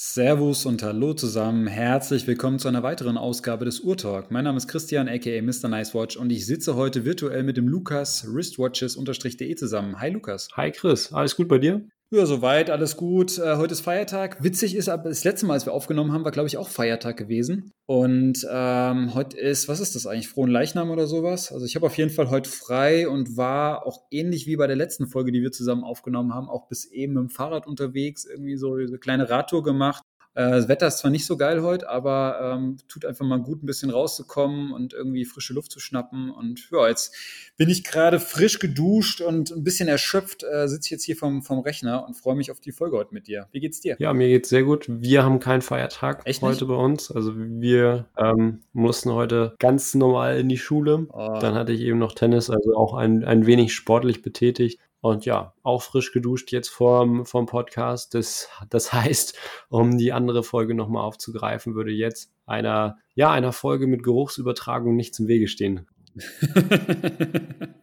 [0.00, 1.66] Servus und Hallo zusammen.
[1.66, 4.30] Herzlich willkommen zu einer weiteren Ausgabe des Urtalk.
[4.30, 5.68] Mein Name ist Christian, aka Mr.
[5.68, 10.00] Nicewatch, und ich sitze heute virtuell mit dem Lukas wristwatches-de zusammen.
[10.00, 10.50] Hi Lukas.
[10.52, 11.82] Hi Chris, alles gut bei dir?
[12.10, 13.36] Ja, soweit, alles gut.
[13.36, 14.42] Äh, heute ist Feiertag.
[14.42, 17.18] Witzig ist aber, das letzte Mal, als wir aufgenommen haben, war, glaube ich, auch Feiertag
[17.18, 17.70] gewesen.
[17.84, 20.30] Und ähm, heute ist, was ist das eigentlich?
[20.30, 21.52] Frohen Leichnam oder sowas?
[21.52, 24.76] Also ich habe auf jeden Fall heute frei und war auch ähnlich wie bei der
[24.76, 28.56] letzten Folge, die wir zusammen aufgenommen haben, auch bis eben mit dem Fahrrad unterwegs, irgendwie
[28.56, 30.02] so eine kleine Radtour gemacht.
[30.38, 33.60] Äh, das Wetter ist zwar nicht so geil heute, aber ähm, tut einfach mal gut,
[33.60, 36.30] ein bisschen rauszukommen und irgendwie frische Luft zu schnappen.
[36.30, 37.12] Und ja, jetzt
[37.56, 41.58] bin ich gerade frisch geduscht und ein bisschen erschöpft, äh, sitze jetzt hier vom, vom
[41.58, 43.48] Rechner und freue mich auf die Folge heute mit dir.
[43.50, 43.96] Wie geht's dir?
[43.98, 44.86] Ja, mir geht's sehr gut.
[44.88, 46.68] Wir haben keinen Feiertag Echt heute nicht?
[46.68, 47.10] bei uns.
[47.10, 51.08] Also wir ähm, mussten heute ganz normal in die Schule.
[51.12, 51.38] Oh.
[51.40, 54.78] Dann hatte ich eben noch Tennis, also auch ein, ein wenig sportlich betätigt.
[55.00, 58.14] Und ja, auch frisch geduscht jetzt vorm, vom Podcast.
[58.14, 59.38] Das, das heißt,
[59.68, 65.18] um die andere Folge nochmal aufzugreifen, würde jetzt einer, ja, einer Folge mit Geruchsübertragung nichts
[65.18, 65.86] im Wege stehen.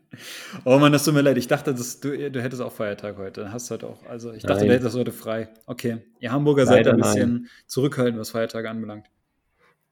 [0.66, 1.38] oh Mann, das tut mir leid.
[1.38, 3.52] Ich dachte, das, du, du hättest auch Feiertag heute.
[3.52, 4.06] Hast du heute auch.
[4.08, 4.68] Also ich dachte, nein.
[4.70, 5.50] du hättest heute frei.
[5.68, 6.00] Okay.
[6.20, 7.50] Ihr Hamburger Leider seid ein bisschen nein.
[7.68, 9.08] zurückhaltend, was Feiertage anbelangt.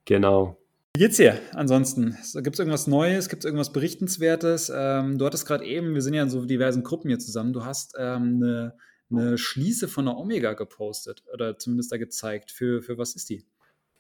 [0.05, 0.57] Genau.
[0.95, 2.15] Wie geht's dir ansonsten?
[2.35, 3.27] Gibt es irgendwas Neues?
[3.27, 4.71] Gibt es irgendwas Berichtenswertes?
[4.73, 7.65] Ähm, du hattest gerade eben, wir sind ja in so diversen Gruppen hier zusammen, du
[7.65, 8.75] hast ähm, eine,
[9.09, 12.51] eine Schließe von der Omega gepostet oder zumindest da gezeigt.
[12.51, 13.43] Für, für was ist die?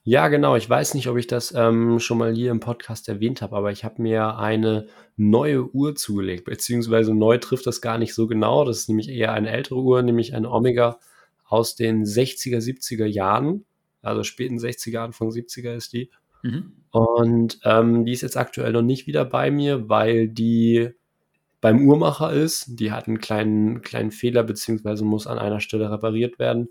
[0.03, 0.55] Ja, genau.
[0.55, 3.71] Ich weiß nicht, ob ich das ähm, schon mal hier im Podcast erwähnt habe, aber
[3.71, 4.85] ich habe mir eine
[5.17, 8.65] neue Uhr zugelegt, beziehungsweise neu trifft das gar nicht so genau.
[8.65, 10.99] Das ist nämlich eher eine ältere Uhr, nämlich eine Omega
[11.43, 13.65] aus den 60er, 70er Jahren,
[14.03, 16.11] also späten 60er, Anfang 70er ist die.
[16.43, 16.73] Mhm.
[16.91, 20.91] Und ähm, die ist jetzt aktuell noch nicht wieder bei mir, weil die
[21.59, 22.79] beim Uhrmacher ist.
[22.79, 26.69] Die hat einen kleinen, kleinen Fehler, beziehungsweise muss an einer Stelle repariert werden.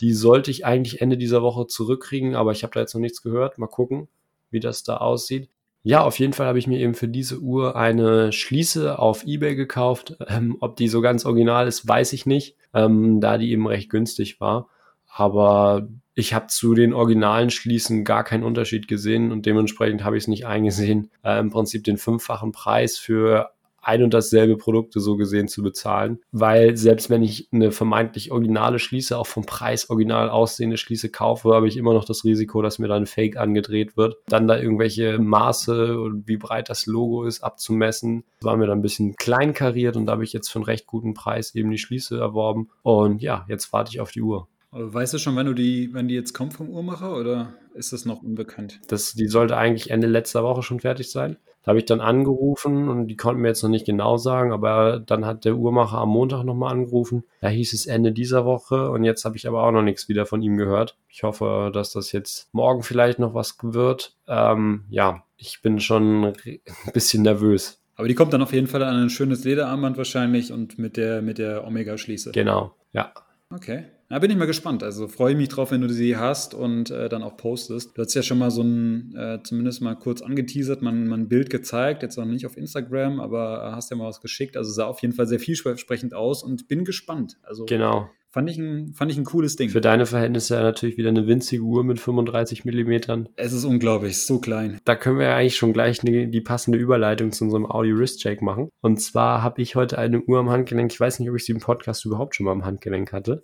[0.00, 3.22] Die sollte ich eigentlich Ende dieser Woche zurückkriegen, aber ich habe da jetzt noch nichts
[3.22, 3.56] gehört.
[3.56, 4.08] Mal gucken,
[4.50, 5.48] wie das da aussieht.
[5.84, 9.54] Ja, auf jeden Fall habe ich mir eben für diese Uhr eine Schließe auf eBay
[9.54, 10.16] gekauft.
[10.28, 13.90] Ähm, ob die so ganz original ist, weiß ich nicht, ähm, da die eben recht
[13.90, 14.68] günstig war.
[15.08, 20.24] Aber ich habe zu den originalen Schließen gar keinen Unterschied gesehen und dementsprechend habe ich
[20.24, 23.50] es nicht eingesehen, äh, im Prinzip den fünffachen Preis für
[23.82, 28.78] ein und dasselbe Produkte so gesehen zu bezahlen, weil selbst wenn ich eine vermeintlich originale
[28.78, 32.78] Schließe, auch vom Preis original aussehende Schließe kaufe, habe ich immer noch das Risiko, dass
[32.78, 34.16] mir dann Fake angedreht wird.
[34.28, 38.24] Dann da irgendwelche Maße und wie breit das Logo ist abzumessen.
[38.38, 40.86] Das war mir dann ein bisschen kleinkariert und da habe ich jetzt für einen recht
[40.86, 42.70] guten Preis eben die Schließe erworben.
[42.82, 44.46] Und ja, jetzt warte ich auf die Uhr.
[44.74, 48.06] Weißt du schon, wann du die, wenn die jetzt kommt vom Uhrmacher oder ist das
[48.06, 48.80] noch unbekannt?
[48.88, 51.36] Das, die sollte eigentlich Ende letzter Woche schon fertig sein.
[51.62, 54.98] Da habe ich dann angerufen und die konnten mir jetzt noch nicht genau sagen, aber
[54.98, 57.22] dann hat der Uhrmacher am Montag nochmal angerufen.
[57.42, 60.24] Da hieß es Ende dieser Woche und jetzt habe ich aber auch noch nichts wieder
[60.24, 60.96] von ihm gehört.
[61.08, 64.16] Ich hoffe, dass das jetzt morgen vielleicht noch was wird.
[64.26, 66.60] Ähm, ja, ich bin schon ein
[66.94, 67.78] bisschen nervös.
[67.96, 71.20] Aber die kommt dann auf jeden Fall an ein schönes Lederarmband wahrscheinlich und mit der,
[71.20, 72.32] mit der Omega-Schließe.
[72.32, 73.12] Genau, ja.
[73.50, 73.84] Okay.
[74.12, 74.82] Da bin ich mal gespannt.
[74.82, 77.96] Also freue ich mich drauf, wenn du sie hast und äh, dann auch postest.
[77.96, 81.28] Du hast ja schon mal so ein, äh, zumindest mal kurz angeteasert, man, man ein
[81.30, 84.58] Bild gezeigt, jetzt noch nicht auf Instagram, aber hast ja mal was geschickt.
[84.58, 87.38] Also sah auf jeden Fall sehr vielversprechend aus und bin gespannt.
[87.42, 88.10] Also genau.
[88.28, 89.70] Fand ich, ein, fand ich ein cooles Ding.
[89.70, 93.30] Für deine Verhältnisse natürlich wieder eine winzige Uhr mit 35 Millimetern.
[93.36, 94.78] Es ist unglaublich, so klein.
[94.84, 98.20] Da können wir ja eigentlich schon gleich eine, die passende Überleitung zu unserem Audi Wrist
[98.20, 98.68] Check machen.
[98.82, 100.92] Und zwar habe ich heute eine Uhr am Handgelenk.
[100.92, 103.42] Ich weiß nicht, ob ich sie im Podcast überhaupt schon mal am Handgelenk hatte.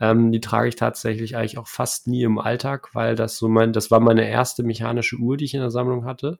[0.00, 3.72] Ähm, die trage ich tatsächlich eigentlich auch fast nie im Alltag, weil das so mein,
[3.72, 6.38] das war meine erste mechanische Uhr, die ich in der Sammlung hatte.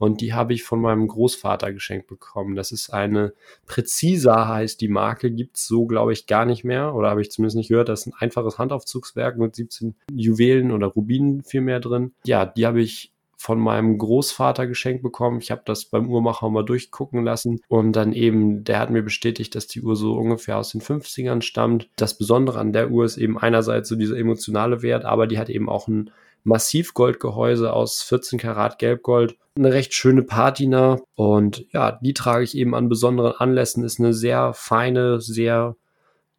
[0.00, 2.56] Und die habe ich von meinem Großvater geschenkt bekommen.
[2.56, 3.34] Das ist eine
[3.66, 6.94] Präzisa heißt die Marke, gibt's so, glaube ich, gar nicht mehr.
[6.94, 7.90] Oder habe ich zumindest nicht gehört.
[7.90, 12.14] Das ist ein einfaches Handaufzugswerk mit 17 Juwelen oder Rubinen viel mehr drin.
[12.24, 15.40] Ja, die habe ich von meinem Großvater geschenkt bekommen.
[15.40, 19.54] Ich habe das beim Uhrmacher mal durchgucken lassen und dann eben, der hat mir bestätigt,
[19.54, 21.88] dass die Uhr so ungefähr aus den 50ern stammt.
[21.96, 25.48] Das Besondere an der Uhr ist eben einerseits so dieser emotionale Wert, aber die hat
[25.48, 26.10] eben auch ein
[26.44, 29.38] Massivgoldgehäuse aus 14 Karat Gelbgold.
[29.56, 33.84] Eine recht schöne Patina und ja, die trage ich eben an besonderen Anlässen.
[33.84, 35.76] Ist eine sehr feine, sehr,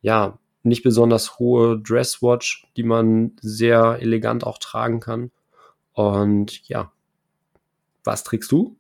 [0.01, 5.31] ja, nicht besonders hohe Dresswatch, die man sehr elegant auch tragen kann.
[6.09, 6.92] Und ja,
[8.03, 8.77] was trägst du?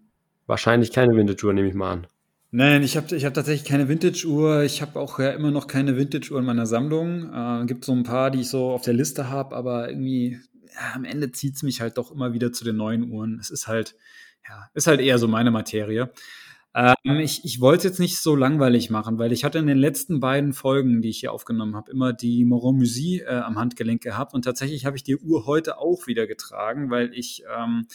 [0.47, 2.07] Wahrscheinlich keine Vintage-Uhr, nehme ich mal an.
[2.53, 4.63] Nein, ich habe ich hab tatsächlich keine Vintage-Uhr.
[4.63, 7.31] Ich habe auch ja immer noch keine Vintage-Uhr in meiner Sammlung.
[7.33, 10.39] Äh, gibt so ein paar, die ich so auf der Liste habe, aber irgendwie
[10.73, 13.39] ja, am Ende zieht es mich halt doch immer wieder zu den neuen Uhren.
[13.39, 13.95] Es ist halt,
[14.47, 16.11] ja, ist halt eher so meine Materie.
[16.73, 19.77] Ähm, ich ich wollte es jetzt nicht so langweilig machen, weil ich hatte in den
[19.77, 24.01] letzten beiden Folgen, die ich hier aufgenommen habe, immer die Moron Musy äh, am Handgelenk
[24.01, 24.33] gehabt.
[24.33, 27.87] Und tatsächlich habe ich die Uhr heute auch wieder getragen, weil ich ähm,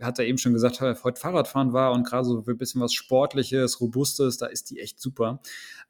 [0.00, 3.80] hat er eben schon gesagt, heute Fahrradfahren war und gerade so ein bisschen was Sportliches,
[3.80, 5.40] Robustes, da ist die echt super.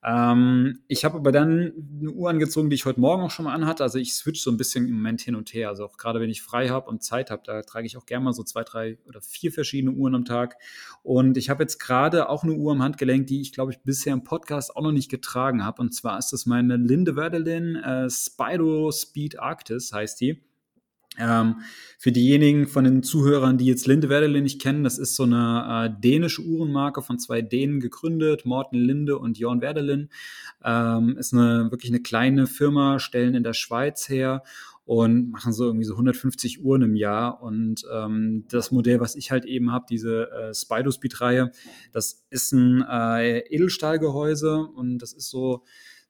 [0.04, 3.54] Ähm, ich habe aber dann eine Uhr angezogen, die ich heute Morgen auch schon mal
[3.54, 3.82] anhatte.
[3.82, 5.68] Also ich switch so ein bisschen im Moment hin und her.
[5.68, 8.24] Also auch gerade wenn ich frei habe und Zeit habe, da trage ich auch gerne
[8.24, 10.56] mal so zwei, drei oder vier verschiedene Uhren am Tag.
[11.02, 14.12] Und ich habe jetzt gerade auch eine Uhr am Handgelenk, die ich glaube ich bisher
[14.12, 15.82] im Podcast auch noch nicht getragen habe.
[15.82, 20.42] Und zwar ist das meine Linde Werdelin äh, Spido Speed Arctis heißt die.
[21.18, 21.56] Ähm,
[21.98, 25.88] für diejenigen von den Zuhörern, die jetzt Linde Werdelin nicht kennen, das ist so eine
[25.96, 30.10] äh, dänische Uhrenmarke von zwei Dänen gegründet, Morten Linde und Jorn Werdelin.
[30.64, 34.42] Ähm, ist eine wirklich eine kleine Firma, stellen in der Schweiz her
[34.86, 37.42] und machen so irgendwie so 150 Uhren im Jahr.
[37.42, 41.50] Und ähm, das Modell, was ich halt eben habe, diese äh, Spido Speed Reihe,
[41.92, 45.64] das ist ein äh, Edelstahlgehäuse und das ist so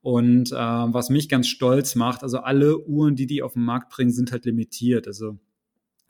[0.00, 3.90] Und äh, was mich ganz stolz macht, also alle Uhren, die die auf den Markt
[3.90, 5.06] bringen, sind halt limitiert.
[5.06, 5.38] Also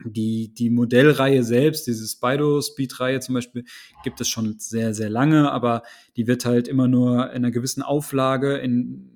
[0.03, 3.63] die, die Modellreihe selbst, diese Spido Speed-Reihe zum Beispiel,
[4.03, 5.83] gibt es schon sehr, sehr lange, aber
[6.17, 9.14] die wird halt immer nur in einer gewissen Auflage in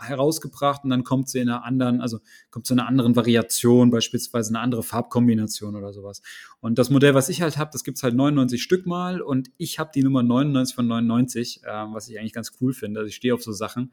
[0.00, 2.18] herausgebracht und dann kommt sie in einer anderen, also
[2.50, 6.22] kommt zu einer anderen Variation, beispielsweise eine andere Farbkombination oder sowas.
[6.60, 9.78] Und das Modell, was ich halt habe, das gibt's halt 99 Stück mal und ich
[9.78, 13.00] habe die Nummer 99 von 99, äh, was ich eigentlich ganz cool finde.
[13.00, 13.92] Also ich stehe auf so Sachen.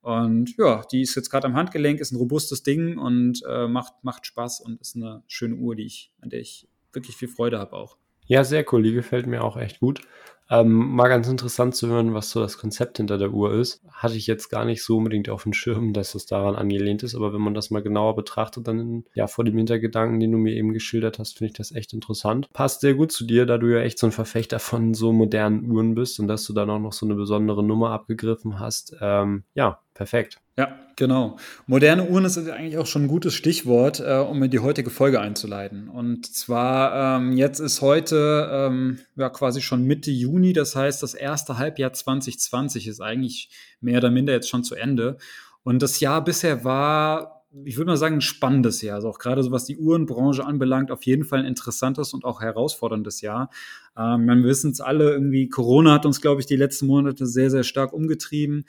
[0.00, 3.94] Und ja, die ist jetzt gerade am Handgelenk, ist ein robustes Ding und äh, macht,
[4.02, 7.58] macht Spaß und ist eine schöne Uhr, die ich, an der ich wirklich viel Freude
[7.58, 7.96] habe auch.
[8.26, 8.82] Ja, sehr cool.
[8.82, 10.02] Die gefällt mir auch echt gut.
[10.50, 13.82] Ähm, mal ganz interessant zu hören, was so das Konzept hinter der Uhr ist.
[13.90, 17.14] Hatte ich jetzt gar nicht so unbedingt auf dem Schirm, dass es daran angelehnt ist,
[17.14, 20.54] aber wenn man das mal genauer betrachtet, dann ja vor dem Hintergedanken, den du mir
[20.54, 22.48] eben geschildert hast, finde ich das echt interessant.
[22.52, 25.70] Passt sehr gut zu dir, da du ja echt so ein Verfechter von so modernen
[25.70, 28.94] Uhren bist und dass du dann auch noch so eine besondere Nummer abgegriffen hast.
[29.00, 30.38] Ähm, ja, perfekt.
[30.56, 31.36] Ja, genau.
[31.66, 35.20] Moderne Uhren ist eigentlich auch schon ein gutes Stichwort, äh, um in die heutige Folge
[35.20, 35.88] einzuleiten.
[35.88, 41.14] Und zwar, ähm, jetzt ist heute ähm, ja quasi schon Mitte Juni, das heißt, das
[41.14, 43.50] erste Halbjahr 2020 ist eigentlich
[43.80, 45.16] mehr oder minder jetzt schon zu Ende.
[45.64, 48.96] Und das Jahr bisher war ich würde mal sagen, ein spannendes Jahr.
[48.96, 52.40] Also auch gerade so was die Uhrenbranche anbelangt, auf jeden Fall ein interessantes und auch
[52.40, 53.50] herausforderndes Jahr.
[53.96, 57.50] Ähm, wir wissen es alle, irgendwie Corona hat uns, glaube ich, die letzten Monate sehr,
[57.50, 58.64] sehr stark umgetrieben.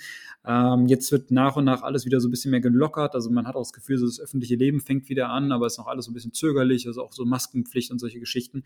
[0.45, 3.15] Ähm, jetzt wird nach und nach alles wieder so ein bisschen mehr gelockert.
[3.15, 5.73] Also man hat auch das Gefühl, so das öffentliche Leben fängt wieder an, aber es
[5.73, 8.63] ist noch alles so ein bisschen zögerlich, also auch so Maskenpflicht und solche Geschichten.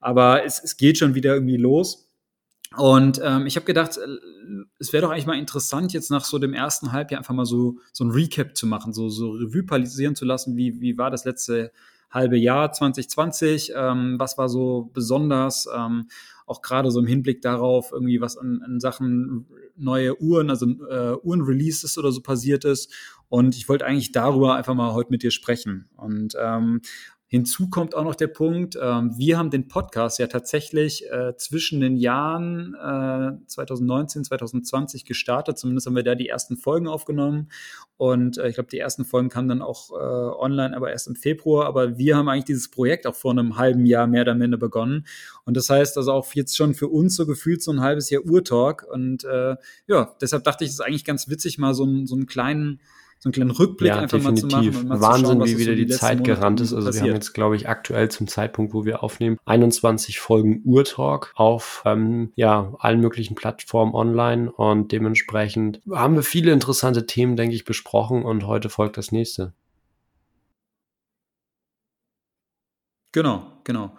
[0.00, 2.09] Aber es, es geht schon wieder irgendwie los.
[2.76, 4.06] Und ähm, ich habe gedacht, äh,
[4.78, 7.78] es wäre doch eigentlich mal interessant, jetzt nach so dem ersten Halbjahr einfach mal so,
[7.92, 11.24] so ein Recap zu machen, so, so Revue passieren zu lassen, wie, wie war das
[11.24, 11.72] letzte
[12.10, 16.08] halbe Jahr 2020, ähm, was war so besonders, ähm,
[16.46, 19.46] auch gerade so im Hinblick darauf, irgendwie was an, an Sachen
[19.76, 22.92] neue Uhren, also äh, Uhren-Releases oder so passiert ist.
[23.28, 25.88] Und ich wollte eigentlich darüber einfach mal heute mit dir sprechen.
[25.96, 26.80] Und ähm,
[27.32, 31.80] Hinzu kommt auch noch der Punkt, ähm, wir haben den Podcast ja tatsächlich äh, zwischen
[31.80, 35.56] den Jahren äh, 2019, 2020 gestartet.
[35.56, 37.48] Zumindest haben wir da die ersten Folgen aufgenommen.
[37.96, 41.14] Und äh, ich glaube, die ersten Folgen kamen dann auch äh, online, aber erst im
[41.14, 41.66] Februar.
[41.66, 45.06] Aber wir haben eigentlich dieses Projekt auch vor einem halben Jahr mehr oder minder begonnen.
[45.44, 48.24] Und das heißt also auch jetzt schon für uns so gefühlt so ein halbes Jahr
[48.24, 48.84] Urtalk.
[48.90, 49.54] Und äh,
[49.86, 52.80] ja, deshalb dachte ich, es ist eigentlich ganz witzig, mal so, einen so einen kleinen
[53.22, 54.44] so einen kleinen Rückblick ja, einfach definitiv.
[54.44, 54.76] mal zu machen.
[54.76, 56.72] Und mal Wahnsinn, schauen, wie wieder die, die Zeit gerannt ist.
[56.72, 57.04] Also passiert.
[57.04, 61.82] wir haben jetzt, glaube ich, aktuell zum Zeitpunkt, wo wir aufnehmen, 21 Folgen Urtalk auf
[61.84, 67.66] ähm, ja, allen möglichen Plattformen online und dementsprechend haben wir viele interessante Themen, denke ich,
[67.66, 69.52] besprochen und heute folgt das nächste.
[73.12, 73.96] Genau, genau.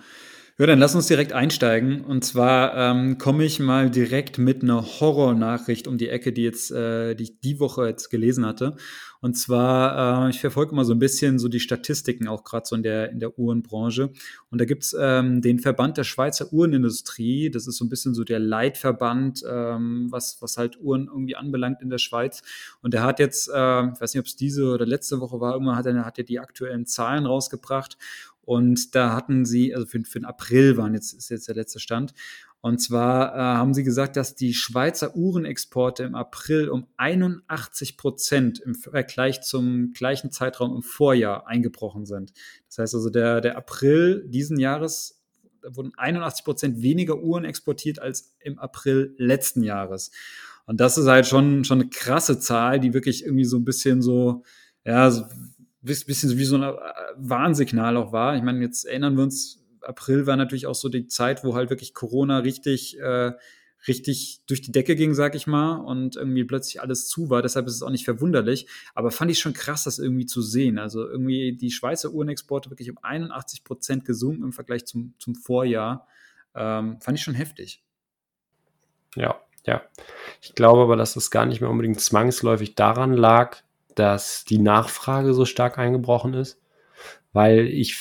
[0.62, 2.02] Ja, dann lass uns direkt einsteigen.
[2.06, 6.72] Und zwar ähm, komme ich mal direkt mit einer Horrornachricht um die Ecke, die jetzt,
[6.72, 8.76] äh, die ich die Woche jetzt gelesen hatte.
[9.22, 12.76] Und zwar, äh, ich verfolge immer so ein bisschen so die Statistiken, auch gerade so
[12.76, 14.12] in der, in der Uhrenbranche.
[14.50, 17.52] Und da gibt's ähm, den Verband der Schweizer Uhrenindustrie.
[17.52, 21.84] Das ist so ein bisschen so der Leitverband, ähm, was, was halt Uhren irgendwie anbelangt
[21.84, 22.42] in der Schweiz.
[22.82, 23.52] Und der hat jetzt, äh,
[23.92, 26.24] ich weiß nicht, ob es diese oder letzte Woche war, irgendwann hat er, hat er
[26.24, 27.98] die aktuellen Zahlen rausgebracht.
[28.44, 31.80] Und da hatten sie, also für, für den April waren jetzt, ist jetzt der letzte
[31.80, 32.14] Stand.
[32.62, 38.60] Und zwar äh, haben sie gesagt, dass die Schweizer Uhrenexporte im April um 81 Prozent
[38.60, 42.34] im Vergleich zum gleichen Zeitraum im Vorjahr eingebrochen sind.
[42.68, 45.22] Das heißt also, der, der April diesen Jahres
[45.62, 50.12] da wurden 81 Prozent weniger Uhren exportiert als im April letzten Jahres.
[50.66, 54.02] Und das ist halt schon, schon eine krasse Zahl, die wirklich irgendwie so ein bisschen
[54.02, 54.44] so,
[54.86, 55.24] ja, so
[55.82, 56.76] bisschen wie so ein äh,
[57.18, 58.36] Warnsignal auch war.
[58.36, 61.70] Ich meine, jetzt erinnern wir uns, April war natürlich auch so die Zeit, wo halt
[61.70, 63.32] wirklich Corona richtig, äh,
[63.88, 67.42] richtig durch die Decke ging, sag ich mal, und irgendwie plötzlich alles zu war.
[67.42, 68.68] Deshalb ist es auch nicht verwunderlich.
[68.94, 70.78] Aber fand ich schon krass, das irgendwie zu sehen.
[70.78, 76.08] Also irgendwie die Schweizer Uhrenexporte wirklich um 81 Prozent gesunken im Vergleich zum, zum Vorjahr.
[76.54, 77.84] Ähm, fand ich schon heftig.
[79.16, 79.82] Ja, ja.
[80.42, 83.58] Ich glaube aber, dass das gar nicht mehr unbedingt zwangsläufig daran lag,
[83.96, 86.60] dass die Nachfrage so stark eingebrochen ist,
[87.34, 87.98] weil ich,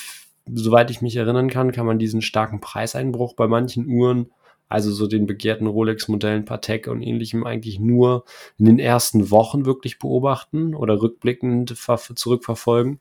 [0.54, 4.30] soweit ich mich erinnern kann, kann man diesen starken Preiseinbruch bei manchen Uhren,
[4.68, 8.24] also so den begehrten Rolex-Modellen Patek und ähnlichem, eigentlich nur
[8.58, 11.74] in den ersten Wochen wirklich beobachten oder rückblickend
[12.14, 13.00] zurückverfolgen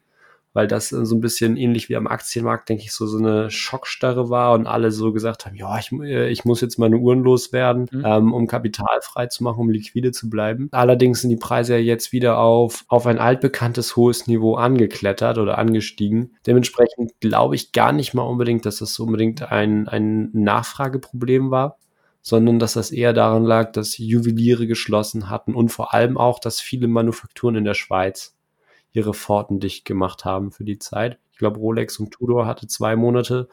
[0.53, 4.29] weil das so ein bisschen ähnlich wie am Aktienmarkt, denke ich, so, so eine Schockstarre
[4.29, 7.87] war und alle so gesagt haben, ja, ich, äh, ich muss jetzt meine Uhren loswerden,
[7.91, 8.03] mhm.
[8.05, 10.69] ähm, um Kapital frei zu machen, um liquide zu bleiben.
[10.71, 15.57] Allerdings sind die Preise ja jetzt wieder auf, auf ein altbekanntes hohes Niveau angeklettert oder
[15.57, 16.35] angestiegen.
[16.47, 21.77] Dementsprechend glaube ich gar nicht mal unbedingt, dass das unbedingt ein, ein Nachfrageproblem war
[22.21, 26.59] sondern dass das eher daran lag, dass Juweliere geschlossen hatten und vor allem auch, dass
[26.59, 28.35] viele Manufakturen in der Schweiz
[28.91, 31.19] ihre Pforten dicht gemacht haben für die Zeit.
[31.31, 33.47] Ich glaube, Rolex und Tudor hatte zwei Monate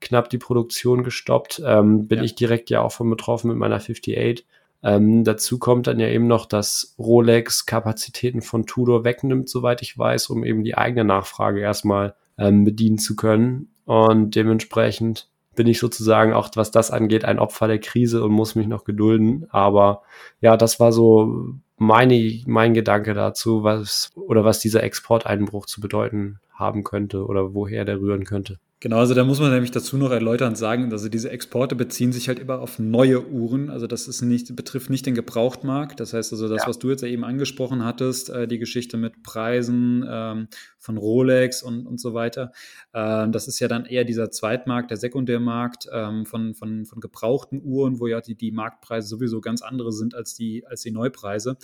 [0.00, 1.62] knapp die Produktion gestoppt.
[1.64, 2.24] Ähm, bin ja.
[2.24, 4.46] ich direkt ja auch von betroffen mit meiner 58.
[4.82, 9.98] Ähm, dazu kommt dann ja eben noch, dass Rolex Kapazitäten von Tudor wegnimmt, soweit ich
[9.98, 13.70] weiß, um eben die eigene Nachfrage erstmal ähm, bedienen zu können.
[13.84, 18.54] Und dementsprechend bin ich sozusagen auch, was das angeht, ein Opfer der Krise und muss
[18.54, 19.46] mich noch gedulden.
[19.50, 20.02] Aber
[20.40, 26.40] ja, das war so meine, mein Gedanke dazu, was oder was dieser Exporteinbruch zu bedeuten
[26.52, 28.58] haben könnte oder woher der rühren könnte.
[28.80, 32.28] Genau, also da muss man nämlich dazu noch erläutern sagen, also diese Exporte beziehen sich
[32.28, 33.70] halt immer auf neue Uhren.
[33.70, 35.98] Also das ist nicht, betrifft nicht den Gebrauchtmarkt.
[35.98, 36.68] Das heißt also das, ja.
[36.68, 41.86] was du jetzt eben angesprochen hattest, äh, die Geschichte mit Preisen ähm, von Rolex und,
[41.86, 42.52] und so weiter.
[42.92, 47.62] Ähm, das ist ja dann eher dieser Zweitmarkt, der Sekundärmarkt ähm, von, von, von gebrauchten
[47.64, 51.56] Uhren, wo ja die, die Marktpreise sowieso ganz andere sind als die, als die Neupreise.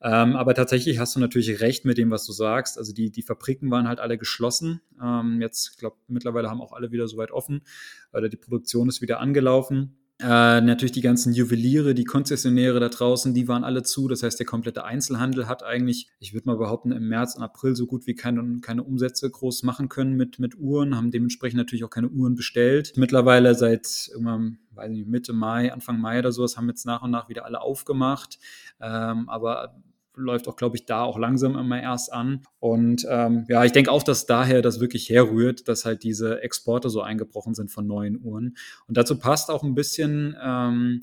[0.00, 2.78] Ähm, aber tatsächlich hast du natürlich recht mit dem, was du sagst.
[2.78, 4.80] Also die, die Fabriken waren halt alle geschlossen.
[5.02, 7.62] Ähm, jetzt, ich glaube, mittlerweile haben auch alle wieder soweit offen.
[8.12, 9.96] Oder die Produktion ist wieder angelaufen.
[10.20, 14.08] Äh, natürlich die ganzen Juweliere, die Konzessionäre da draußen, die waren alle zu.
[14.08, 17.76] Das heißt, der komplette Einzelhandel hat eigentlich, ich würde mal behaupten, im März und April
[17.76, 21.84] so gut wie keine, keine Umsätze groß machen können mit, mit Uhren, haben dementsprechend natürlich
[21.84, 22.94] auch keine Uhren bestellt.
[22.96, 27.12] Mittlerweile seit irgendwann, weiß nicht, Mitte Mai, Anfang Mai oder sowas, haben jetzt nach und
[27.12, 28.40] nach wieder alle aufgemacht.
[28.80, 29.76] Ähm, aber
[30.18, 32.42] läuft auch, glaube ich, da auch langsam immer erst an.
[32.58, 36.90] Und ähm, ja, ich denke auch, dass daher das wirklich herrührt, dass halt diese Exporte
[36.90, 38.56] so eingebrochen sind von neuen Uhren.
[38.86, 41.00] Und dazu passt auch ein bisschen ähm,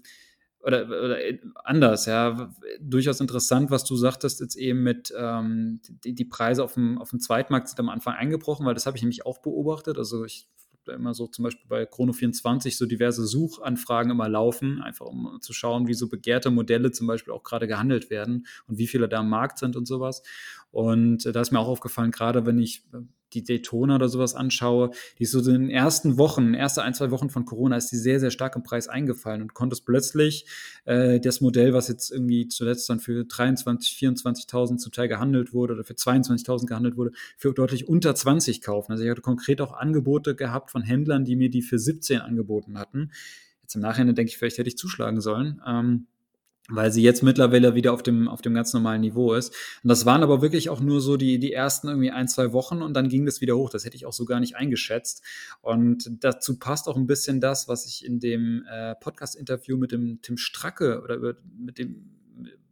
[0.66, 1.20] oder, oder
[1.64, 6.74] anders, ja, durchaus interessant, was du sagtest, jetzt eben mit ähm, die, die Preise auf
[6.74, 10.00] dem, auf dem Zweitmarkt sind am Anfang eingebrochen, weil das habe ich nämlich auch beobachtet.
[10.00, 10.48] Also ich
[10.90, 15.88] immer so zum Beispiel bei Chrono24 so diverse Suchanfragen immer laufen, einfach um zu schauen,
[15.88, 19.30] wie so begehrte Modelle zum Beispiel auch gerade gehandelt werden und wie viele da am
[19.30, 20.24] Markt sind und sowas.
[20.76, 22.98] Und äh, da ist mir auch aufgefallen, gerade wenn ich äh,
[23.34, 27.12] die Daytona oder sowas anschaue, die ist so in den ersten Wochen, erste ein, zwei
[27.12, 30.48] Wochen von Corona, ist die sehr, sehr stark im Preis eingefallen und konntest plötzlich
[30.84, 35.76] äh, das Modell, was jetzt irgendwie zuletzt dann für 23, 24.000 zum Teil gehandelt wurde
[35.76, 38.92] oder für 22.000 gehandelt wurde, für deutlich unter 20 kaufen.
[38.92, 42.78] Also ich hatte konkret auch Angebote gehabt von Händlern, die mir die für 17 angeboten
[42.78, 43.12] hatten.
[43.62, 45.62] Jetzt im Nachhinein denke ich, vielleicht hätte ich zuschlagen sollen.
[45.66, 46.08] Ähm,
[46.68, 49.54] weil sie jetzt mittlerweile wieder auf dem, auf dem ganz normalen Niveau ist.
[49.84, 52.82] Und das waren aber wirklich auch nur so die, die ersten irgendwie ein, zwei Wochen
[52.82, 53.70] und dann ging das wieder hoch.
[53.70, 55.24] Das hätte ich auch so gar nicht eingeschätzt.
[55.62, 60.22] Und dazu passt auch ein bisschen das, was ich in dem äh, Podcast-Interview mit dem
[60.22, 62.10] Tim Stracke oder mit dem,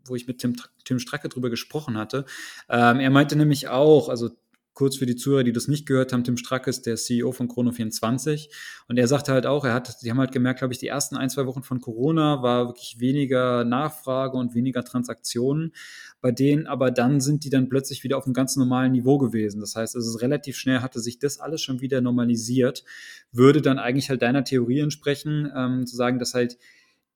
[0.06, 2.26] wo ich mit Tim, Tim Stracke drüber gesprochen hatte.
[2.70, 4.32] Ähm, er meinte nämlich auch, also
[4.74, 7.48] kurz für die Zuhörer, die das nicht gehört haben, Tim Strack ist der CEO von
[7.48, 8.50] Chrono24
[8.88, 11.15] und er sagte halt auch, er hat, sie haben halt gemerkt, glaube ich, die ersten
[11.15, 15.74] ein, zwei Wochen von Corona war wirklich weniger Nachfrage und weniger Transaktionen.
[16.22, 19.60] Bei denen, aber dann sind die dann plötzlich wieder auf einem ganz normalen Niveau gewesen.
[19.60, 22.84] Das heißt, es ist relativ schnell, hatte sich das alles schon wieder normalisiert,
[23.32, 26.58] würde dann eigentlich halt deiner Theorie entsprechen, ähm, zu sagen, dass halt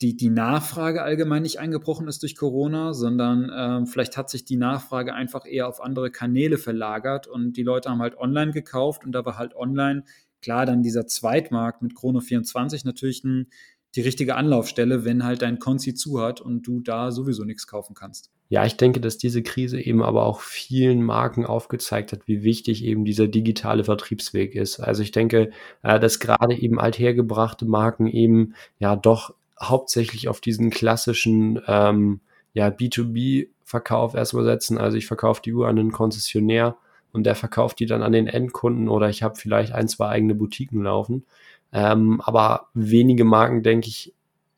[0.01, 4.57] die, die Nachfrage allgemein nicht eingebrochen ist durch Corona, sondern ähm, vielleicht hat sich die
[4.57, 9.11] Nachfrage einfach eher auf andere Kanäle verlagert und die Leute haben halt online gekauft und
[9.11, 10.03] da war halt online,
[10.41, 13.47] klar, dann dieser Zweitmarkt mit Chrono 24 natürlich ein,
[13.95, 17.95] die richtige Anlaufstelle, wenn halt dein Konzi zu hat und du da sowieso nichts kaufen
[17.95, 18.29] kannst.
[18.49, 22.85] Ja, ich denke, dass diese Krise eben aber auch vielen Marken aufgezeigt hat, wie wichtig
[22.85, 24.79] eben dieser digitale Vertriebsweg ist.
[24.79, 25.51] Also ich denke,
[25.81, 32.21] äh, dass gerade eben althergebrachte Marken eben ja doch hauptsächlich auf diesen klassischen ähm,
[32.53, 34.77] ja, B2B-Verkauf erstmal setzen.
[34.77, 36.77] Also ich verkaufe die Uhr an einen Konzessionär
[37.11, 40.35] und der verkauft die dann an den Endkunden oder ich habe vielleicht ein, zwei eigene
[40.35, 41.25] Boutiquen laufen.
[41.71, 44.13] Ähm, aber wenige Marken, denke ich,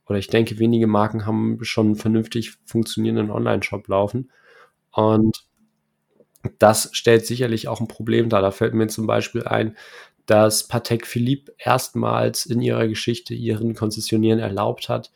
[0.07, 4.31] oder ich denke, wenige Marken haben schon einen vernünftig funktionierenden Online-Shop laufen.
[4.91, 5.45] Und
[6.57, 8.41] das stellt sicherlich auch ein Problem dar.
[8.41, 9.75] Da fällt mir zum Beispiel ein,
[10.29, 15.11] dass Patek Philippe erstmals in ihrer Geschichte ihren Konzessionären erlaubt hat,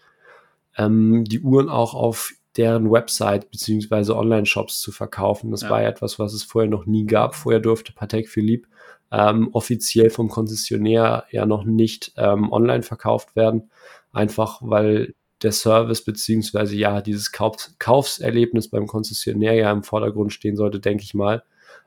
[0.76, 5.52] ähm, die Uhren auch auf deren Website beziehungsweise Online-Shops zu verkaufen.
[5.52, 5.70] Das ja.
[5.70, 7.36] war ja etwas, was es vorher noch nie gab.
[7.36, 8.68] Vorher durfte Patek Philippe
[9.12, 13.70] ähm, offiziell vom Konzessionär ja noch nicht ähm, online verkauft werden,
[14.12, 20.56] einfach weil der Service beziehungsweise ja dieses Kauf Kaufserlebnis beim Konzessionär ja im Vordergrund stehen
[20.56, 21.44] sollte, denke ich mal.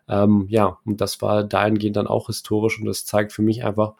[0.08, 3.94] Ähm, ja, und das war dahingehend dann auch historisch und das zeigt für mich einfach,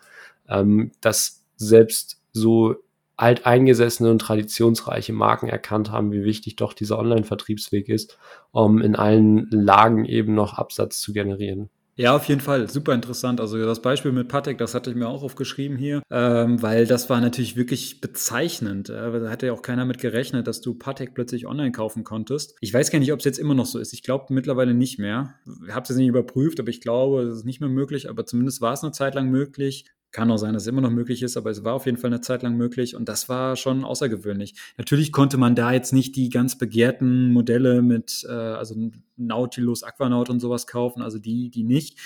[0.49, 2.77] ähm, dass selbst so
[3.17, 8.19] alteingesessene und traditionsreiche Marken erkannt haben, wie wichtig doch dieser Online-Vertriebsweg ist,
[8.53, 11.71] um in allen Lagen eben noch Absatz zu generieren.
[11.99, 12.69] Ja, auf jeden Fall.
[12.69, 13.41] Super interessant.
[13.41, 17.09] Also das Beispiel mit Patek, das hatte ich mir auch aufgeschrieben hier, ähm, weil das
[17.09, 18.91] war natürlich wirklich bezeichnend.
[18.91, 22.55] Äh, da hatte ja auch keiner mit gerechnet, dass du Patek plötzlich online kaufen konntest.
[22.61, 23.95] Ich weiß gar nicht, ob es jetzt immer noch so ist.
[23.95, 25.37] Ich glaube mittlerweile nicht mehr.
[25.67, 28.11] Ich habe es jetzt nicht überprüft, aber ich glaube, es ist nicht mehr möglich.
[28.11, 29.87] Aber zumindest war es eine Zeit lang möglich.
[30.17, 32.09] Kann auch sein, dass es immer noch möglich ist, aber es war auf jeden Fall
[32.09, 34.55] eine Zeit lang möglich und das war schon außergewöhnlich.
[34.79, 38.75] Natürlich konnte man da jetzt nicht die ganz begehrten Modelle mit, äh, also
[39.19, 41.99] Nautilus, Aquanaut und sowas kaufen, also die, die nicht.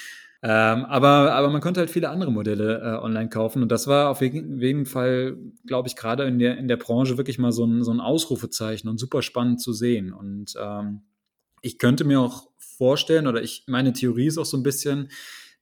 [0.43, 4.11] Ähm, aber, aber man konnte halt viele andere Modelle äh, online kaufen und das war
[4.11, 7.85] auf jeden Fall, glaube ich, gerade in der, in der Branche wirklich mal so ein,
[7.85, 10.12] so ein Ausrufezeichen und super spannend zu sehen.
[10.12, 11.03] Und ähm,
[11.62, 15.11] ich könnte mir auch vorstellen, oder ich, meine Theorie ist auch so ein bisschen,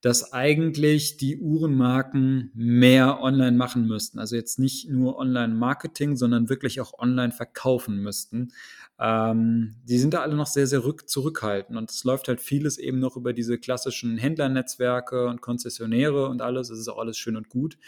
[0.00, 4.18] dass eigentlich die Uhrenmarken mehr online machen müssten.
[4.18, 8.52] Also jetzt nicht nur Online-Marketing, sondern wirklich auch online verkaufen müssten.
[9.00, 12.78] Ähm, die sind da alle noch sehr, sehr rück zurückhaltend und es läuft halt vieles
[12.78, 16.68] eben noch über diese klassischen Händlernetzwerke und Konzessionäre und alles.
[16.68, 17.78] Das ist auch alles schön und gut.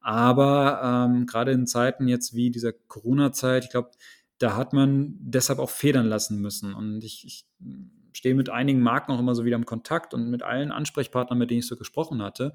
[0.00, 3.90] Aber ähm, gerade in Zeiten jetzt wie dieser Corona-Zeit, ich glaube,
[4.38, 6.74] da hat man deshalb auch federn lassen müssen.
[6.74, 7.46] Und ich, ich
[8.12, 11.50] stehe mit einigen Marken auch immer so wieder im Kontakt und mit allen Ansprechpartnern, mit
[11.50, 12.52] denen ich so gesprochen hatte.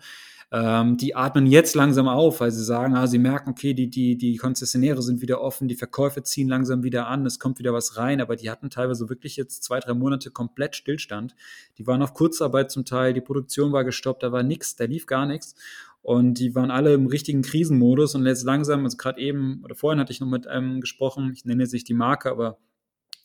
[0.49, 4.17] Ähm, die atmen jetzt langsam auf, weil sie sagen, ah, sie merken, okay, die, die,
[4.17, 7.97] die Konzessionäre sind wieder offen, die Verkäufe ziehen langsam wieder an, es kommt wieder was
[7.97, 11.35] rein, aber die hatten teilweise wirklich jetzt zwei, drei Monate komplett Stillstand.
[11.77, 15.05] Die waren auf Kurzarbeit zum Teil, die Produktion war gestoppt, da war nichts, da lief
[15.05, 15.55] gar nichts.
[16.01, 19.99] Und die waren alle im richtigen Krisenmodus und jetzt langsam, also gerade eben, oder vorhin
[19.99, 22.57] hatte ich noch mit einem gesprochen, ich nenne jetzt nicht die Marke, aber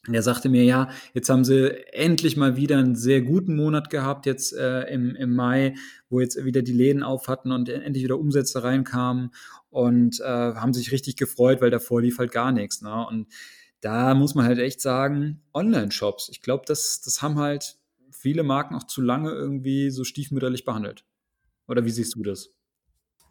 [0.08, 4.26] der sagte mir, ja, jetzt haben sie endlich mal wieder einen sehr guten Monat gehabt,
[4.26, 5.74] jetzt äh, im, im Mai,
[6.08, 9.30] wo jetzt wieder die Läden auf hatten und endlich wieder Umsätze reinkamen
[9.70, 12.82] und äh, haben sich richtig gefreut, weil davor lief halt gar nichts.
[12.82, 13.06] Ne?
[13.06, 13.28] Und
[13.80, 17.76] da muss man halt echt sagen, Online-Shops, ich glaube, das, das haben halt
[18.10, 21.04] viele Marken auch zu lange irgendwie so stiefmütterlich behandelt.
[21.68, 22.50] Oder wie siehst du das?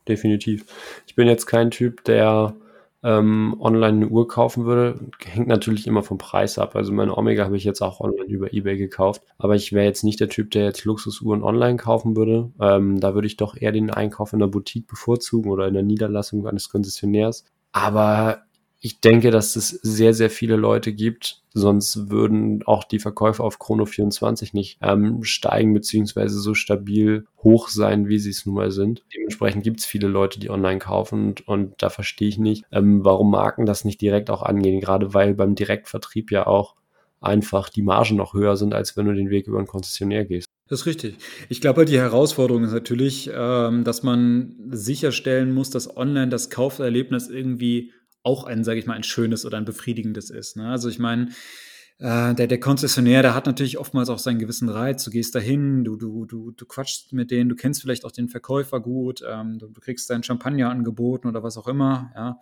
[0.07, 0.65] Definitiv.
[1.05, 2.55] Ich bin jetzt kein Typ, der
[3.03, 4.99] ähm, online eine Uhr kaufen würde.
[5.23, 6.75] Hängt natürlich immer vom Preis ab.
[6.75, 9.23] Also meine Omega habe ich jetzt auch online über Ebay gekauft.
[9.37, 12.51] Aber ich wäre jetzt nicht der Typ, der jetzt Luxusuhren online kaufen würde.
[12.59, 15.83] Ähm, da würde ich doch eher den Einkauf in der Boutique bevorzugen oder in der
[15.83, 17.45] Niederlassung eines Konzessionärs.
[17.71, 18.43] Aber
[18.83, 23.59] ich denke, dass es sehr, sehr viele Leute gibt, sonst würden auch die Verkäufe auf
[23.59, 28.71] Chrono 24 nicht ähm, steigen beziehungsweise so stabil hoch sein, wie sie es nun mal
[28.71, 29.03] sind.
[29.15, 33.05] Dementsprechend gibt es viele Leute, die online kaufen und, und da verstehe ich nicht, ähm,
[33.05, 36.73] warum Marken das nicht direkt auch angehen, gerade weil beim Direktvertrieb ja auch
[37.19, 40.47] einfach die Margen noch höher sind, als wenn du den Weg über einen Konzessionär gehst.
[40.69, 41.17] Das ist richtig.
[41.49, 47.29] Ich glaube, die Herausforderung ist natürlich, ähm, dass man sicherstellen muss, dass online das Kauferlebnis
[47.29, 47.91] irgendwie
[48.23, 50.57] auch ein, sage ich mal, ein schönes oder ein befriedigendes ist.
[50.57, 50.69] Ne?
[50.69, 51.29] Also ich meine,
[52.01, 55.03] äh, der, der Konzessionär, der hat natürlich oftmals auch seinen gewissen Reiz.
[55.03, 58.27] Du gehst dahin, du, du, du, du quatschst mit denen, du kennst vielleicht auch den
[58.27, 62.11] Verkäufer gut, ähm, du, du, kriegst dein Champagner angeboten oder was auch immer.
[62.15, 62.39] Ja.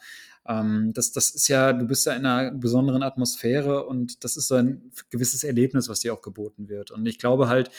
[0.48, 4.48] Ähm, das, das ist ja, du bist ja in einer besonderen Atmosphäre und das ist
[4.48, 6.92] so ein gewisses Erlebnis, was dir auch geboten wird.
[6.92, 7.70] Und ich glaube halt,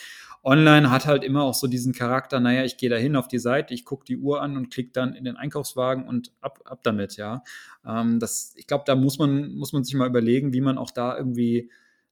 [0.43, 3.39] online hat halt immer auch so diesen Charakter, naja, ich gehe da hin auf die
[3.39, 6.81] Seite, ich gucke die Uhr an und klicke dann in den Einkaufswagen und ab, ab
[6.83, 7.43] damit, ja.
[7.87, 10.91] Ähm, das, ich glaube, da muss man, muss man sich mal überlegen, wie man auch
[10.91, 11.71] da irgendwie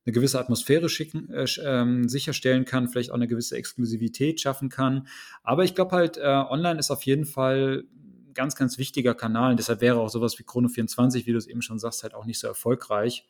[0.08, 5.06] eine gewisse Atmosphäre schicken, äh, ähm, sicherstellen kann, vielleicht auch eine gewisse Exklusivität schaffen kann.
[5.42, 9.50] Aber ich glaube halt, äh, online ist auf jeden Fall ein ganz, ganz wichtiger Kanal.
[9.50, 12.24] Und deshalb wäre auch sowas wie Chrono24, wie du es eben schon sagst, halt auch
[12.24, 13.26] nicht so erfolgreich.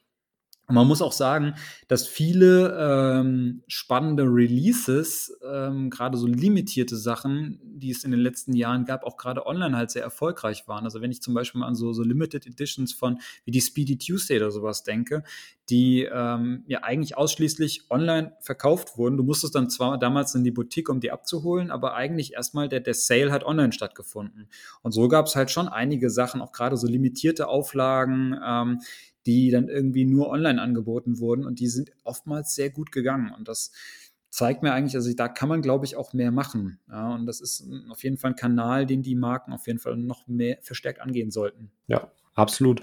[0.71, 1.55] Man muss auch sagen,
[1.87, 8.53] dass viele ähm, spannende Releases, ähm, gerade so limitierte Sachen, die es in den letzten
[8.53, 10.85] Jahren gab, auch gerade online halt sehr erfolgreich waren.
[10.85, 13.97] Also wenn ich zum Beispiel mal an so, so Limited Editions von wie die Speedy
[13.97, 15.25] Tuesday oder sowas denke,
[15.71, 19.17] die ähm, ja eigentlich ausschließlich online verkauft wurden.
[19.17, 22.81] Du musstest dann zwar damals in die Boutique, um die abzuholen, aber eigentlich erstmal der,
[22.81, 24.49] der Sale hat online stattgefunden.
[24.83, 28.81] Und so gab es halt schon einige Sachen, auch gerade so limitierte Auflagen, ähm,
[29.29, 33.31] die dann irgendwie nur online angeboten wurden und die sind oftmals sehr gut gegangen.
[33.37, 33.73] Und das
[34.31, 36.81] zeigt mir eigentlich, also da kann man, glaube ich, auch mehr machen.
[36.89, 39.99] Ja, und das ist auf jeden Fall ein Kanal, den die Marken auf jeden Fall
[39.99, 41.71] noch mehr verstärkt angehen sollten.
[41.89, 42.81] Ja, absolut.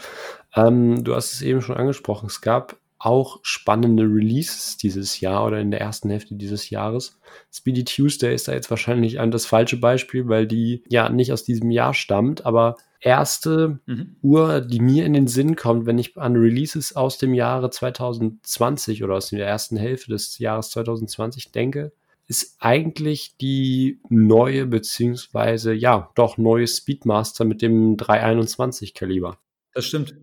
[0.53, 2.27] Ähm, du hast es eben schon angesprochen.
[2.27, 7.20] Es gab auch spannende Releases dieses Jahr oder in der ersten Hälfte dieses Jahres.
[7.52, 11.44] Speedy Tuesday ist da jetzt wahrscheinlich ein das falsche Beispiel, weil die ja nicht aus
[11.44, 14.15] diesem Jahr stammt, aber erste mhm.
[14.24, 19.04] Uhr, die mir in den Sinn kommt, wenn ich an Releases aus dem Jahre 2020
[19.04, 21.91] oder aus der ersten Hälfte des Jahres 2020 denke,
[22.28, 29.38] ist eigentlich die neue, beziehungsweise ja, doch neue Speedmaster mit dem 321 Kaliber.
[29.74, 30.15] Das stimmt.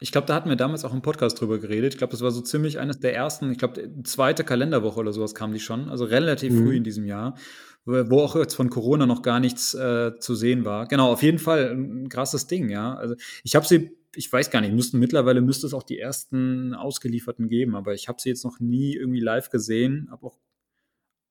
[0.00, 1.92] Ich glaube, da hatten wir damals auch im Podcast drüber geredet.
[1.94, 5.34] Ich glaube, das war so ziemlich eines der ersten, ich glaube, zweite Kalenderwoche oder sowas
[5.34, 6.64] kam die schon, also relativ mhm.
[6.64, 7.34] früh in diesem Jahr
[7.86, 10.86] wo auch jetzt von Corona noch gar nichts äh, zu sehen war.
[10.86, 12.94] Genau, auf jeden Fall ein krasses Ding, ja.
[12.94, 16.74] Also ich habe sie, ich weiß gar nicht, müssten mittlerweile müsste es auch die ersten
[16.74, 20.38] ausgelieferten geben, aber ich habe sie jetzt noch nie irgendwie live gesehen, aber auch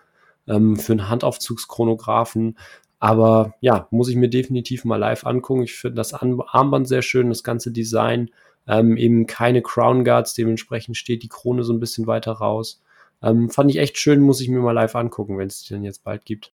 [0.47, 2.57] ähm, für einen Handaufzugschronographen.
[2.99, 5.63] Aber ja, muss ich mir definitiv mal live angucken.
[5.63, 8.31] Ich finde das Armband sehr schön, das ganze Design.
[8.67, 12.81] Ähm, eben keine Crown Guards, dementsprechend steht die Krone so ein bisschen weiter raus.
[13.21, 15.83] Ähm, fand ich echt schön, muss ich mir mal live angucken, wenn es die dann
[15.83, 16.51] jetzt bald gibt.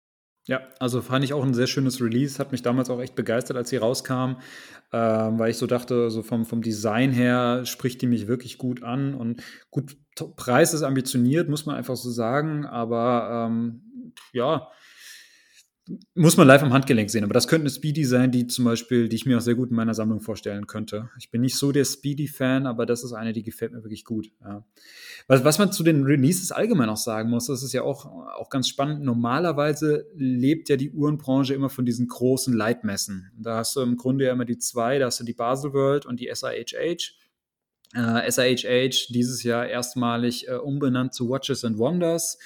[0.46, 3.56] Ja, also fand ich auch ein sehr schönes Release, hat mich damals auch echt begeistert,
[3.56, 4.38] als sie rauskam,
[4.92, 8.82] ähm, weil ich so dachte, so vom, vom Design her spricht die mich wirklich gut
[8.82, 9.96] an und gut,
[10.36, 14.68] Preis ist ambitioniert, muss man einfach so sagen, aber ähm, ja,
[16.14, 19.08] muss man live am Handgelenk sehen, aber das könnte eine Speedy sein, die zum Beispiel,
[19.08, 21.10] die ich mir auch sehr gut in meiner Sammlung vorstellen könnte.
[21.18, 24.30] Ich bin nicht so der Speedy-Fan, aber das ist eine, die gefällt mir wirklich gut.
[24.42, 24.64] Ja.
[25.26, 28.48] Was, was man zu den Releases allgemein auch sagen muss, das ist ja auch, auch
[28.48, 29.02] ganz spannend.
[29.02, 33.32] Normalerweise lebt ja die Uhrenbranche immer von diesen großen Leitmessen.
[33.36, 36.06] Da hast du im Grunde ja immer die zwei, da hast du die Basel World
[36.06, 37.14] und die SIHH.
[37.94, 42.38] Äh, SIHH dieses Jahr erstmalig äh, umbenannt zu Watches and Wonders.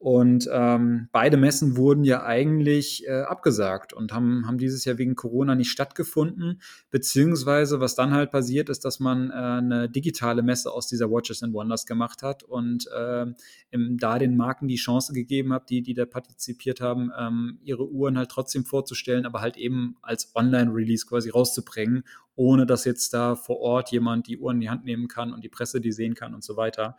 [0.00, 5.16] Und ähm, beide Messen wurden ja eigentlich äh, abgesagt und haben, haben dieses Jahr wegen
[5.16, 6.62] Corona nicht stattgefunden.
[6.90, 11.42] Beziehungsweise, was dann halt passiert ist, dass man äh, eine digitale Messe aus dieser Watches
[11.42, 13.26] and Wonders gemacht hat und äh,
[13.72, 17.90] im, da den Marken die Chance gegeben hat, die, die da partizipiert haben, ähm, ihre
[17.90, 22.04] Uhren halt trotzdem vorzustellen, aber halt eben als Online-Release quasi rauszubringen,
[22.36, 25.42] ohne dass jetzt da vor Ort jemand die Uhren in die Hand nehmen kann und
[25.42, 26.96] die Presse die sehen kann und so weiter.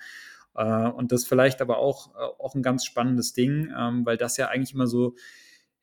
[0.60, 4.36] Äh, und das vielleicht aber auch, äh, auch ein ganz spannendes Ding, ähm, weil das
[4.38, 5.16] ja eigentlich immer so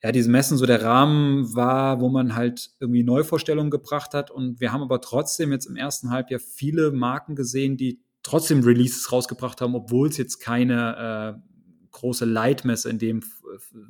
[0.03, 4.29] ja, diese Messen so der Rahmen war, wo man halt irgendwie Neuvorstellungen gebracht hat.
[4.29, 9.11] Und wir haben aber trotzdem jetzt im ersten Halbjahr viele Marken gesehen, die trotzdem Releases
[9.11, 11.56] rausgebracht haben, obwohl es jetzt keine äh,
[11.97, 13.21] große Leitmesse in dem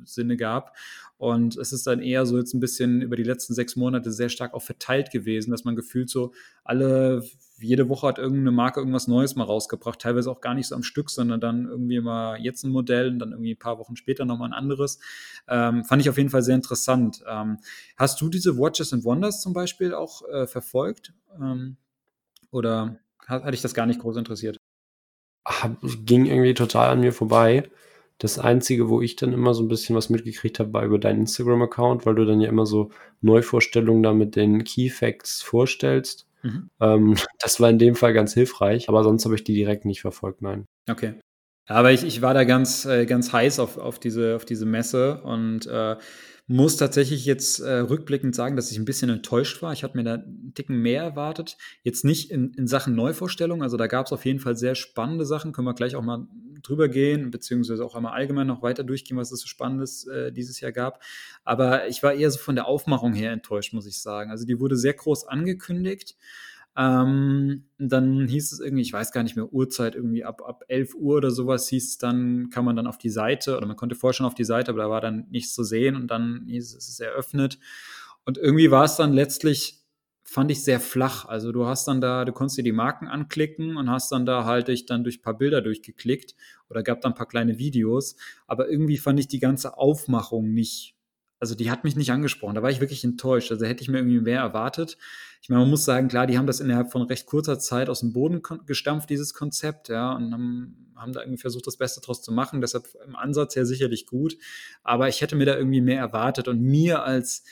[0.04, 0.76] Sinne gab.
[1.18, 4.28] Und es ist dann eher so jetzt ein bisschen über die letzten sechs Monate sehr
[4.28, 6.32] stark auch verteilt gewesen, dass man gefühlt so
[6.64, 7.22] alle,
[7.58, 10.82] jede Woche hat irgendeine Marke irgendwas Neues mal rausgebracht, teilweise auch gar nicht so am
[10.82, 14.24] Stück, sondern dann irgendwie mal jetzt ein Modell und dann irgendwie ein paar Wochen später
[14.24, 15.00] nochmal ein anderes.
[15.48, 17.22] Ähm, fand ich auf jeden Fall sehr interessant.
[17.28, 17.58] Ähm,
[17.96, 21.12] hast du diese Watches and Wonders zum Beispiel auch äh, verfolgt?
[21.40, 21.76] Ähm,
[22.50, 24.56] oder hat, hat dich das gar nicht groß interessiert?
[26.04, 27.64] ging irgendwie total an mir vorbei.
[28.18, 31.20] Das Einzige, wo ich dann immer so ein bisschen was mitgekriegt habe, war über deinen
[31.20, 36.26] Instagram-Account, weil du dann ja immer so Neuvorstellungen da mit den Key Facts vorstellst.
[36.42, 36.68] Mhm.
[36.80, 40.00] Ähm, das war in dem Fall ganz hilfreich, aber sonst habe ich die direkt nicht
[40.00, 40.66] verfolgt, nein.
[40.90, 41.14] Okay.
[41.68, 45.22] Aber ich, ich war da ganz, äh, ganz heiß auf, auf, diese, auf diese Messe
[45.22, 45.96] und äh,
[46.50, 49.74] muss tatsächlich jetzt äh, rückblickend sagen, dass ich ein bisschen enttäuscht war.
[49.74, 51.58] Ich hatte mir da einen Ticken mehr erwartet.
[51.82, 53.62] Jetzt nicht in, in Sachen Neuvorstellung.
[53.62, 55.52] Also da gab es auf jeden Fall sehr spannende Sachen.
[55.52, 56.26] Können wir gleich auch mal
[56.62, 60.60] drüber gehen, beziehungsweise auch einmal allgemein noch weiter durchgehen, was es so Spannendes äh, dieses
[60.60, 61.02] Jahr gab.
[61.44, 64.30] Aber ich war eher so von der Aufmachung her enttäuscht, muss ich sagen.
[64.30, 66.16] Also die wurde sehr groß angekündigt.
[66.76, 70.94] Ähm, dann hieß es irgendwie, ich weiß gar nicht mehr, Uhrzeit, irgendwie ab, ab 11
[70.94, 73.96] Uhr oder sowas hieß es dann, kann man dann auf die Seite, oder man konnte
[73.96, 76.76] vorher schon auf die Seite, aber da war dann nichts zu sehen und dann hieß
[76.76, 77.58] es, es ist eröffnet.
[78.24, 79.77] Und irgendwie war es dann letztlich,
[80.28, 81.24] fand ich sehr flach.
[81.24, 84.44] Also du hast dann da, du konntest dir die Marken anklicken und hast dann da
[84.44, 86.34] halt dich dann durch ein paar Bilder durchgeklickt
[86.68, 88.16] oder gab dann ein paar kleine Videos.
[88.46, 90.94] Aber irgendwie fand ich die ganze Aufmachung nicht
[91.40, 92.56] also die hat mich nicht angesprochen.
[92.56, 93.50] Da war ich wirklich enttäuscht.
[93.50, 94.98] Also hätte ich mir irgendwie mehr erwartet.
[95.40, 98.00] Ich meine, man muss sagen, klar, die haben das innerhalb von recht kurzer Zeit aus
[98.00, 102.22] dem Boden gestampft, dieses Konzept, ja, und haben, haben da irgendwie versucht, das Beste draus
[102.22, 102.60] zu machen.
[102.60, 104.36] Deshalb im Ansatz her sicherlich gut.
[104.82, 106.48] Aber ich hätte mir da irgendwie mehr erwartet.
[106.48, 107.44] Und mir als,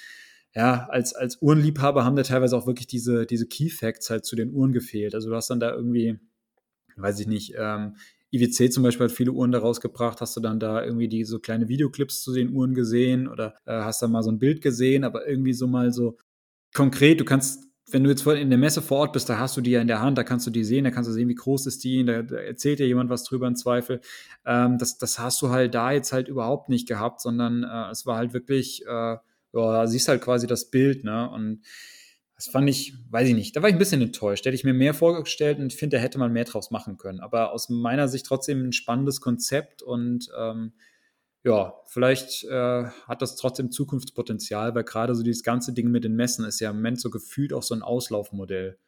[0.56, 4.36] ja, als, als Uhrenliebhaber haben da teilweise auch wirklich diese, diese Key Facts halt zu
[4.36, 5.14] den Uhren gefehlt.
[5.14, 6.18] Also du hast dann da irgendwie,
[6.96, 7.96] weiß ich nicht, ähm,
[8.32, 10.22] IWC zum Beispiel hat viele Uhren da rausgebracht.
[10.22, 13.72] Hast du dann da irgendwie die so kleine Videoclips zu den Uhren gesehen oder äh,
[13.72, 16.16] hast da mal so ein Bild gesehen, aber irgendwie so mal so
[16.74, 19.60] konkret, du kannst wenn du jetzt in der Messe vor Ort bist, da hast du
[19.60, 21.36] die ja in der Hand, da kannst du die sehen, da kannst du sehen, wie
[21.36, 24.00] groß ist die, da, da erzählt dir jemand was drüber im Zweifel.
[24.44, 28.04] Ähm, das, das hast du halt da jetzt halt überhaupt nicht gehabt, sondern äh, es
[28.04, 29.16] war halt wirklich, äh,
[29.56, 31.30] ja, siehst halt quasi das Bild, ne?
[31.30, 31.62] Und
[32.36, 34.44] das fand ich, weiß ich nicht, da war ich ein bisschen enttäuscht.
[34.44, 37.20] Hätte ich mir mehr vorgestellt und ich finde, da hätte man mehr draus machen können.
[37.20, 40.74] Aber aus meiner Sicht trotzdem ein spannendes Konzept und ähm,
[41.44, 46.16] ja, vielleicht äh, hat das trotzdem Zukunftspotenzial, weil gerade so dieses ganze Ding mit den
[46.16, 48.78] Messen ist ja im Moment so gefühlt auch so ein Auslaufmodell.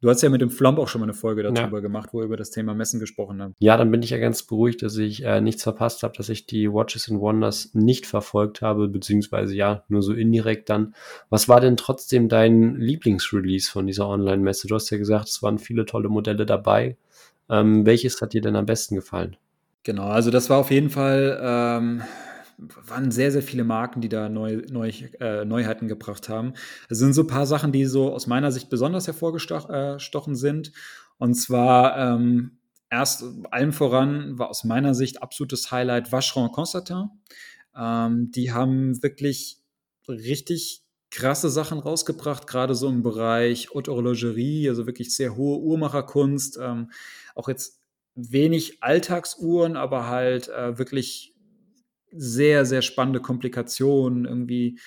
[0.00, 1.80] Du hast ja mit dem Flump auch schon mal eine Folge darüber ja.
[1.80, 3.54] gemacht, wo wir über das Thema Messen gesprochen haben.
[3.58, 6.46] Ja, dann bin ich ja ganz beruhigt, dass ich äh, nichts verpasst habe, dass ich
[6.46, 10.94] die Watches and Wonders nicht verfolgt habe, beziehungsweise ja, nur so indirekt dann.
[11.30, 14.68] Was war denn trotzdem dein Lieblingsrelease von dieser Online-Messe?
[14.68, 16.96] Du hast ja gesagt, es waren viele tolle Modelle dabei.
[17.50, 19.36] Ähm, welches hat dir denn am besten gefallen?
[19.82, 22.02] Genau, also das war auf jeden Fall ähm,
[22.58, 24.90] waren sehr, sehr viele Marken, die da neu, neu,
[25.20, 26.54] äh, Neuheiten gebracht haben.
[26.88, 30.72] Es sind so ein paar Sachen, die so aus meiner Sicht besonders hervorgestochen äh, sind.
[31.18, 32.58] Und zwar ähm,
[32.90, 37.10] erst allem voran war aus meiner Sicht absolutes Highlight Vacheron Constantin.
[37.76, 39.58] Ähm, die haben wirklich
[40.08, 46.58] richtig krasse Sachen rausgebracht, gerade so im Bereich Haute Horlogerie, also wirklich sehr hohe Uhrmacherkunst.
[46.60, 46.90] Ähm,
[47.34, 47.80] auch jetzt
[48.14, 51.34] wenig Alltagsuhren, aber halt äh, wirklich
[52.12, 54.78] sehr, sehr spannende Komplikationen, irgendwie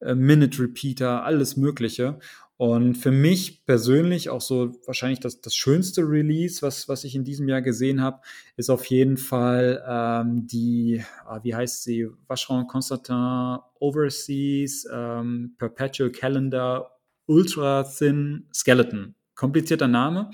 [0.00, 2.18] äh, Minute Repeater, alles Mögliche.
[2.56, 7.22] Und für mich persönlich auch so wahrscheinlich das, das schönste Release, was, was ich in
[7.22, 8.20] diesem Jahr gesehen habe,
[8.56, 16.10] ist auf jeden Fall ähm, die, ah, wie heißt sie, Vacheron Constantin Overseas ähm, Perpetual
[16.10, 19.14] Calendar Ultra Thin Skeleton.
[19.36, 20.30] Komplizierter Name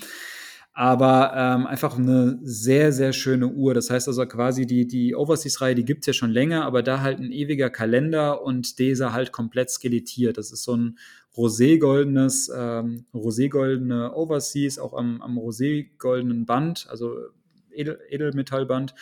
[0.77, 3.75] aber ähm, einfach eine sehr, sehr schöne Uhr.
[3.75, 7.21] Das heißt also quasi die, die Overseas-Reihe, die gibt's ja schon länger, aber da halt
[7.21, 10.37] ein ewiger Kalender und dieser halt komplett skelettiert.
[10.37, 10.99] Das ist so ein
[11.37, 17.19] roségoldenes, ähm, roségoldene Overseas, auch am, am roségoldenen Band, also
[17.71, 18.97] Edel, Edelmetallband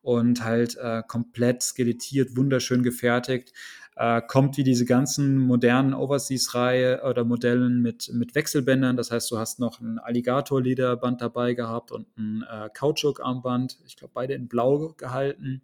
[0.00, 3.52] und halt äh, komplett skelettiert, wunderschön gefertigt
[3.98, 8.96] äh, kommt wie diese ganzen modernen Overseas-Reihe oder Modellen mit, mit Wechselbändern.
[8.96, 13.78] Das heißt, du hast noch ein Alligator-Lederband dabei gehabt und ein äh, Kautschuk-Armband.
[13.86, 15.62] Ich glaube, beide in Blau gehalten.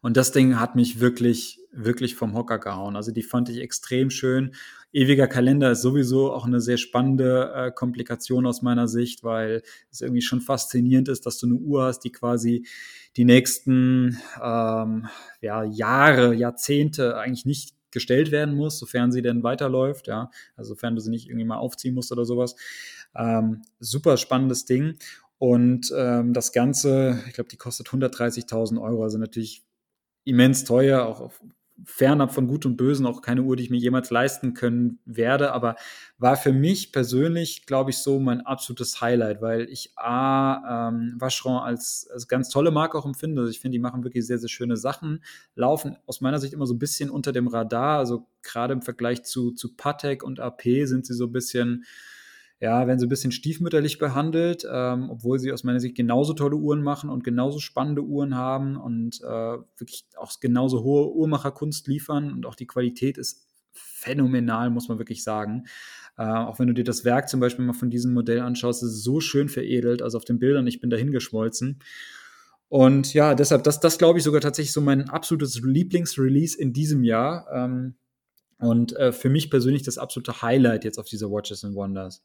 [0.00, 2.96] Und das Ding hat mich wirklich, wirklich vom Hocker gehauen.
[2.96, 4.54] Also die fand ich extrem schön.
[4.92, 10.00] Ewiger Kalender ist sowieso auch eine sehr spannende äh, Komplikation aus meiner Sicht, weil es
[10.00, 12.66] irgendwie schon faszinierend ist, dass du eine Uhr hast, die quasi
[13.16, 15.06] die nächsten ähm,
[15.40, 20.94] ja, Jahre, Jahrzehnte eigentlich nicht gestellt werden muss, sofern sie denn weiterläuft, ja, also sofern
[20.94, 22.54] du sie nicht irgendwie mal aufziehen musst oder sowas.
[23.16, 24.96] Ähm, super spannendes Ding.
[25.40, 29.64] Und ähm, das Ganze, ich glaube, die kostet 130.000 Euro, also natürlich
[30.24, 31.32] immens teuer, auch
[31.86, 35.52] fernab von Gut und Bösen, auch keine Uhr, die ich mir jemals leisten können werde,
[35.52, 35.76] aber
[36.18, 41.62] war für mich persönlich, glaube ich, so mein absolutes Highlight, weil ich A, ähm, Vacheron
[41.62, 43.40] als, als ganz tolle Marke auch empfinde.
[43.40, 45.24] Also ich finde, die machen wirklich sehr, sehr schöne Sachen,
[45.54, 49.22] laufen aus meiner Sicht immer so ein bisschen unter dem Radar, also gerade im Vergleich
[49.22, 51.86] zu, zu Patek und AP sind sie so ein bisschen
[52.60, 56.56] ja, werden so ein bisschen stiefmütterlich behandelt, ähm, obwohl sie aus meiner Sicht genauso tolle
[56.56, 62.32] Uhren machen und genauso spannende Uhren haben und äh, wirklich auch genauso hohe Uhrmacherkunst liefern
[62.32, 65.64] und auch die Qualität ist phänomenal, muss man wirklich sagen.
[66.18, 68.90] Äh, auch wenn du dir das Werk zum Beispiel mal von diesem Modell anschaust, ist
[68.90, 71.78] es so schön veredelt, also auf den Bildern, ich bin dahin geschmolzen.
[72.68, 77.04] Und ja, deshalb, das, das glaube ich sogar tatsächlich so mein absolutes Lieblingsrelease in diesem
[77.04, 77.46] Jahr.
[77.52, 77.94] Ähm,
[78.60, 82.22] und äh, für mich persönlich das absolute Highlight jetzt auf dieser Watches and Wonders.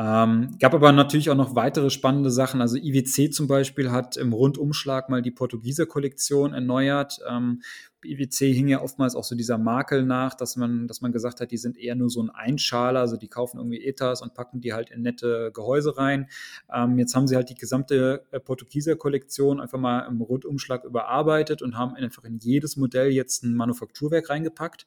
[0.00, 2.60] Ähm, gab aber natürlich auch noch weitere spannende Sachen.
[2.60, 7.18] Also IWC zum Beispiel hat im Rundumschlag mal die Portugieser Kollektion erneuert.
[7.28, 7.62] Ähm,
[8.04, 11.50] IWC hing ja oftmals auch so dieser Makel nach, dass man, dass man gesagt hat,
[11.50, 14.72] die sind eher nur so ein Einschaler, also die kaufen irgendwie Etas und packen die
[14.72, 16.28] halt in nette Gehäuse rein.
[16.72, 21.60] Ähm, jetzt haben sie halt die gesamte äh, Portugieser Kollektion einfach mal im Rundumschlag überarbeitet
[21.60, 24.86] und haben einfach in jedes Modell jetzt ein Manufakturwerk reingepackt.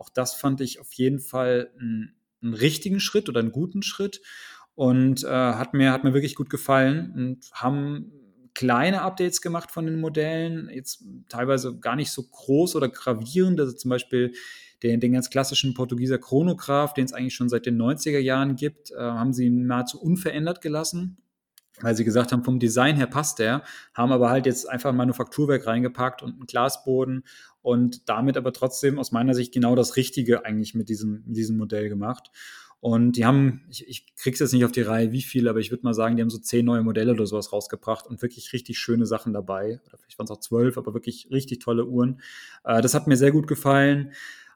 [0.00, 4.22] Auch das fand ich auf jeden Fall einen, einen richtigen Schritt oder einen guten Schritt
[4.74, 8.12] und äh, hat, mir, hat mir wirklich gut gefallen und haben
[8.54, 13.72] kleine Updates gemacht von den Modellen, jetzt teilweise gar nicht so groß oder gravierend, also
[13.72, 14.32] zum Beispiel
[14.82, 18.92] den, den ganz klassischen Portugieser Chronograph, den es eigentlich schon seit den 90er Jahren gibt,
[18.92, 21.18] äh, haben sie nahezu unverändert gelassen
[21.80, 23.62] weil sie gesagt haben, vom Design her passt der,
[23.94, 27.24] haben aber halt jetzt einfach ein Manufakturwerk reingepackt und einen Glasboden
[27.62, 31.56] und damit aber trotzdem aus meiner Sicht genau das Richtige eigentlich mit diesem, mit diesem
[31.56, 32.30] Modell gemacht.
[32.80, 35.70] Und die haben, ich, ich krieg's jetzt nicht auf die Reihe, wie viele, aber ich
[35.70, 38.78] würde mal sagen, die haben so zehn neue Modelle oder sowas rausgebracht und wirklich richtig
[38.78, 39.80] schöne Sachen dabei.
[39.86, 42.22] Oder vielleicht waren es auch zwölf, aber wirklich richtig tolle Uhren.
[42.64, 44.12] Äh, das hat mir sehr gut gefallen.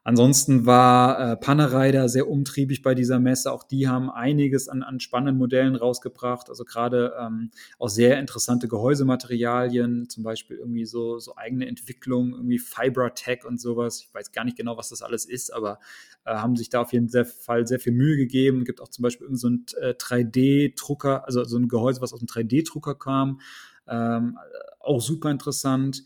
[0.07, 3.51] Ansonsten war äh, Panerider sehr umtriebig bei dieser Messe.
[3.51, 6.47] Auch die haben einiges an, an spannenden Modellen rausgebracht.
[6.47, 12.59] Also gerade ähm, auch sehr interessante Gehäusematerialien, zum Beispiel irgendwie so, so eigene Entwicklung, irgendwie
[12.59, 13.99] Fibratech und sowas.
[14.01, 15.79] Ich weiß gar nicht genau, was das alles ist, aber
[16.23, 18.63] äh, haben sich da auf jeden Fall sehr viel Mühe gegeben.
[18.63, 22.27] Gibt auch zum Beispiel so ein äh, 3D-Drucker, also so ein Gehäuse, was aus einem
[22.27, 23.39] 3D-Drucker kam.
[23.87, 24.37] Ähm,
[24.79, 26.03] auch super interessant.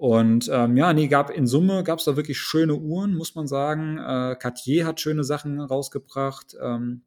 [0.00, 3.46] Und ähm, ja, nee, gab in Summe gab es da wirklich schöne Uhren, muss man
[3.46, 3.98] sagen.
[3.98, 7.02] Äh, Cartier hat schöne Sachen rausgebracht, ähm,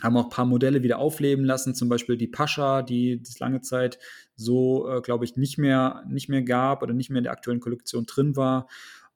[0.00, 3.60] haben auch ein paar Modelle wieder aufleben lassen, zum Beispiel die Pascha, die es lange
[3.62, 3.98] Zeit
[4.36, 7.58] so, äh, glaube ich, nicht mehr, nicht mehr gab oder nicht mehr in der aktuellen
[7.58, 8.68] Kollektion drin war.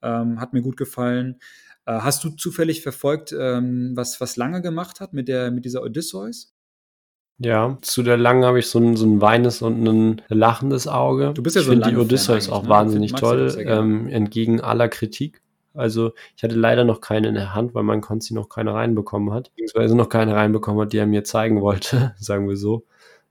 [0.03, 1.39] Ähm, hat mir gut gefallen.
[1.87, 5.85] Äh, hast du zufällig verfolgt, ähm, was, was Lange gemacht hat mit, der, mit dieser
[5.85, 6.52] Odysseus?
[7.39, 11.33] Ja, zu der langen habe ich so ein, so ein weines und ein lachendes Auge.
[11.35, 12.69] Du bist ja ich so ein finde die Odysseus auch ne?
[12.69, 15.43] wahnsinnig toll, ähm, entgegen aller Kritik.
[15.75, 19.33] Also ich hatte leider noch keine in der Hand, weil mein Konzi noch keine reinbekommen
[19.33, 19.51] hat.
[19.57, 22.85] Beziehungsweise noch keine reinbekommen hat, die er mir zeigen wollte, sagen wir so.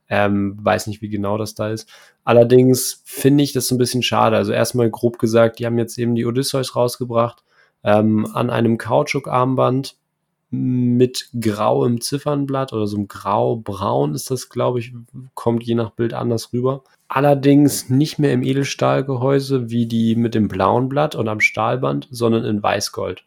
[0.10, 1.88] Ähm, weiß nicht, wie genau das da ist.
[2.26, 4.36] Allerdings finde ich das so ein bisschen schade.
[4.36, 7.44] Also erstmal grob gesagt, die haben jetzt eben die Odysseus rausgebracht
[7.84, 9.96] ähm, an einem Kautschukarmband
[10.52, 14.94] mit grauem Ziffernblatt oder so einem grau-braun ist das, glaube ich,
[15.34, 16.84] kommt je nach Bild anders rüber.
[17.08, 22.44] Allerdings nicht mehr im Edelstahlgehäuse wie die mit dem blauen Blatt und am Stahlband, sondern
[22.44, 23.24] in Weißgold.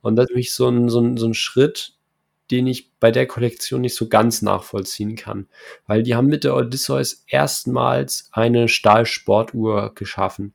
[0.00, 1.92] Und das ist nämlich so ein, so ein, so ein Schritt,
[2.50, 5.48] den ich bei der Kollektion nicht so ganz nachvollziehen kann.
[5.86, 10.54] Weil die haben mit der Odysseus erstmals eine Stahlsportuhr geschaffen.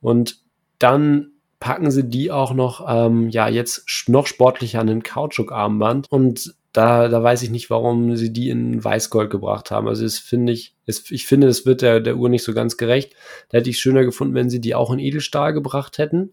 [0.00, 0.40] Und
[0.78, 1.31] dann
[1.62, 6.10] packen sie die auch noch, ähm, ja, jetzt noch sportlicher an den Kautschukarmband.
[6.10, 9.86] Und da, da weiß ich nicht, warum sie die in Weißgold gebracht haben.
[9.86, 12.76] Also das finde ich, es, ich finde, es wird der, der Uhr nicht so ganz
[12.76, 13.14] gerecht.
[13.48, 16.32] Da hätte ich schöner gefunden, wenn sie die auch in Edelstahl gebracht hätten.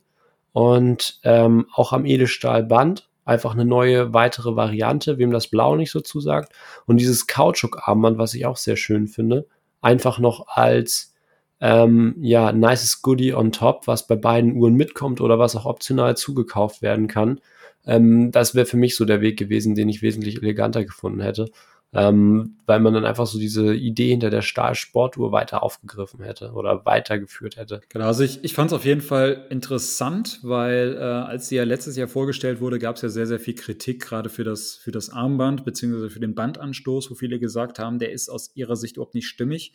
[0.51, 3.07] Und ähm, auch am Edelstahlband.
[3.23, 6.53] Einfach eine neue, weitere Variante, wem das Blau nicht so zusagt.
[6.87, 9.45] Und dieses Kautschukarmband, was ich auch sehr schön finde,
[9.79, 11.13] einfach noch als
[11.61, 16.15] ähm, ja, nices Goodie on top, was bei beiden Uhren mitkommt oder was auch optional
[16.15, 17.41] zugekauft werden kann.
[17.85, 21.49] Ähm, das wäre für mich so der Weg gewesen, den ich wesentlich eleganter gefunden hätte.
[21.91, 26.85] Ähm, weil man dann einfach so diese Idee hinter der Stahlsportuhr weiter aufgegriffen hätte oder
[26.85, 27.81] weitergeführt hätte.
[27.89, 31.63] Genau, also ich, ich fand es auf jeden Fall interessant, weil äh, als sie ja
[31.63, 34.91] letztes Jahr vorgestellt wurde, gab es ja sehr, sehr viel Kritik, gerade für das, für
[34.91, 38.97] das Armband beziehungsweise für den Bandanstoß, wo viele gesagt haben, der ist aus ihrer Sicht
[38.97, 39.73] überhaupt nicht stimmig.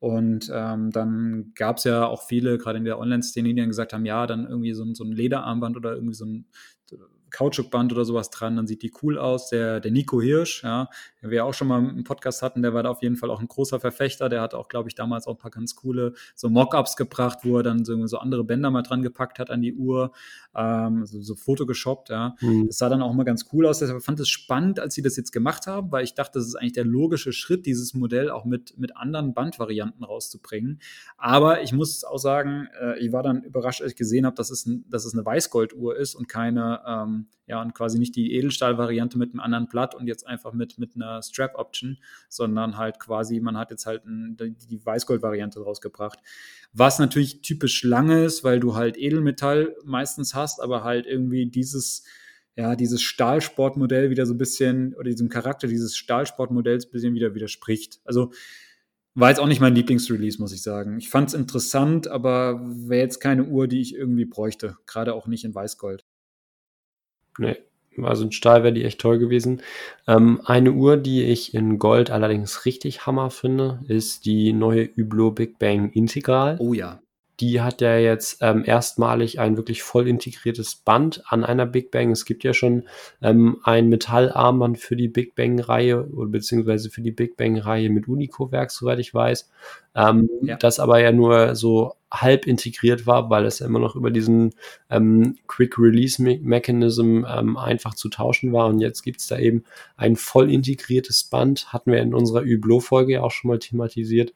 [0.00, 3.92] Und ähm, dann gab es ja auch viele, gerade in der Online-Szene, die dann gesagt
[3.92, 6.46] haben, ja, dann irgendwie so, so ein Lederarmband oder irgendwie so ein
[7.30, 9.48] Kautschukband oder sowas dran, dann sieht die cool aus.
[9.48, 10.88] Der, der Nico Hirsch, ja,
[11.22, 13.40] den wir auch schon mal im Podcast hatten, der war da auf jeden Fall auch
[13.40, 14.28] ein großer Verfechter.
[14.28, 17.58] Der hat auch, glaube ich, damals auch ein paar ganz coole so Mockups gebracht, wo
[17.58, 20.12] er dann so, so andere Bänder mal dran gepackt hat an die Uhr,
[20.54, 22.36] ähm, so, so Photoshoppt, ja.
[22.40, 22.66] Mhm.
[22.66, 23.78] Das sah dann auch mal ganz cool aus.
[23.78, 26.54] Deshalb fand es spannend, als sie das jetzt gemacht haben, weil ich dachte, das ist
[26.54, 30.80] eigentlich der logische Schritt, dieses Modell auch mit, mit anderen Bandvarianten rauszubringen.
[31.16, 34.50] Aber ich muss auch sagen, äh, ich war dann überrascht, als ich gesehen habe, dass
[34.50, 38.34] es, ein, dass es eine Weißgolduhr ist und keine ähm, ja, und quasi nicht die
[38.34, 41.98] Edelstahl-Variante mit einem anderen Blatt und jetzt einfach mit, mit einer Strap-Option,
[42.28, 46.18] sondern halt quasi, man hat jetzt halt ein, die Weißgold-Variante rausgebracht.
[46.72, 52.04] Was natürlich typisch lange ist, weil du halt Edelmetall meistens hast, aber halt irgendwie dieses,
[52.56, 57.34] ja, dieses Stahlsportmodell wieder so ein bisschen, oder diesem Charakter dieses Stahlsportmodells ein bisschen wieder
[57.34, 58.00] widerspricht.
[58.04, 58.32] Also,
[59.14, 60.98] war jetzt auch nicht mein Lieblingsrelease, muss ich sagen.
[60.98, 64.76] Ich fand es interessant, aber wäre jetzt keine Uhr, die ich irgendwie bräuchte.
[64.86, 66.04] Gerade auch nicht in Weißgold.
[67.38, 67.56] Nee,
[68.02, 69.62] also in Stahl wäre die echt toll gewesen.
[70.06, 75.34] Ähm, eine Uhr, die ich in Gold allerdings richtig Hammer finde, ist die neue Hublot
[75.36, 76.56] Big Bang Integral.
[76.60, 77.00] Oh ja.
[77.40, 82.10] Die hat ja jetzt ähm, erstmalig ein wirklich voll integriertes Band an einer Big Bang.
[82.10, 82.88] Es gibt ja schon
[83.22, 88.72] ähm, ein Metallarmband für die Big Bang-Reihe oder beziehungsweise für die Big Bang-Reihe mit Unico-Werk,
[88.72, 89.48] soweit ich weiß.
[89.94, 90.56] Ähm, ja.
[90.56, 94.54] Das aber ja nur so halb integriert war, weil es ja immer noch über diesen
[94.90, 98.66] ähm, Quick Release Mechanism ähm, einfach zu tauschen war.
[98.66, 99.64] Und jetzt gibt's da eben
[99.96, 104.34] ein voll integriertes Band, hatten wir in unserer Hublot-Folge ja auch schon mal thematisiert.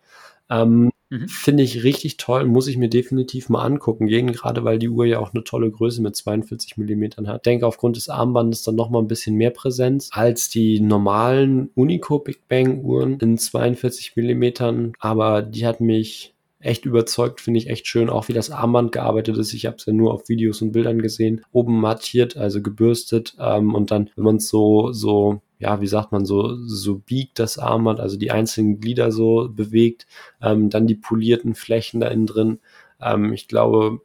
[0.50, 1.28] Ähm, mhm.
[1.28, 5.04] Finde ich richtig toll, muss ich mir definitiv mal angucken gehen, gerade weil die Uhr
[5.04, 7.36] ja auch eine tolle Größe mit 42 Millimetern hat.
[7.36, 12.18] Ich denke, aufgrund des Armbandes dann nochmal ein bisschen mehr Präsenz als die normalen Unico
[12.18, 16.32] Big Bang Uhren in 42 Millimetern, aber die hat mich
[16.62, 19.52] echt überzeugt, finde ich echt schön, auch wie das Armband gearbeitet ist.
[19.52, 21.44] Ich habe es ja nur auf Videos und Bildern gesehen.
[21.52, 26.10] Oben mattiert, also gebürstet ähm, und dann, wenn man es so, so, ja, wie sagt
[26.10, 30.08] man, so, so biegt das Armband, also die einzelnen Glieder so bewegt,
[30.42, 32.58] ähm, dann die polierten Flächen da innen drin.
[33.00, 34.00] Ähm, ich glaube,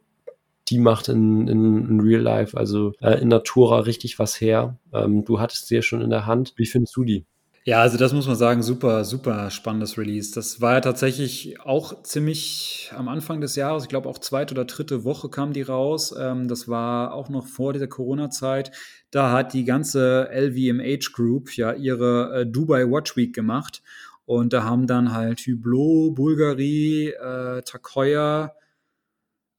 [0.68, 4.78] die macht in, in, in Real Life, also äh, in Natura richtig was her.
[4.92, 6.52] Ähm, du hattest sie ja schon in der Hand.
[6.56, 7.26] Wie findest du die?
[7.64, 10.32] Ja, also das muss man sagen, super, super spannendes Release.
[10.34, 14.64] Das war ja tatsächlich auch ziemlich am Anfang des Jahres, ich glaube auch zweite oder
[14.64, 16.14] dritte Woche kam die raus.
[16.18, 18.70] Ähm, das war auch noch vor dieser Corona-Zeit.
[19.10, 23.82] Da hat die ganze LVMH Group ja ihre äh, Dubai Watch Week gemacht.
[24.24, 28.54] Und da haben dann halt Hublot, Bulgari, äh, Takoya,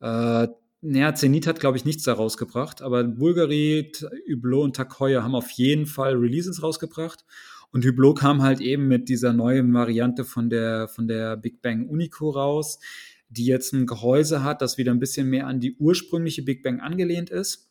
[0.02, 0.48] äh,
[0.82, 3.92] naja, Zenit hat, glaube ich, nichts da rausgebracht, aber Bulgari,
[4.32, 7.26] Hublot und Takoya haben auf jeden Fall Releases rausgebracht.
[7.72, 11.88] Und Hublot kam halt eben mit dieser neuen Variante von der, von der Big Bang
[11.88, 12.80] Unico raus,
[13.30, 16.80] die jetzt ein Gehäuse hat, das wieder ein bisschen mehr an die ursprüngliche Big Bang
[16.80, 17.70] angelehnt ist.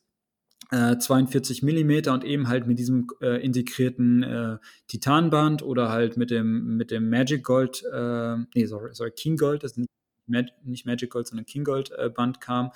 [0.71, 6.31] Äh, 42 Millimeter und eben halt mit diesem äh, integrierten äh, Titanband oder halt mit
[6.31, 9.87] dem, mit dem Magic Gold, äh, nee, sorry, sorry, King Gold, das ist
[10.27, 12.71] nicht Magic Gold, sondern King Gold äh, Band kam.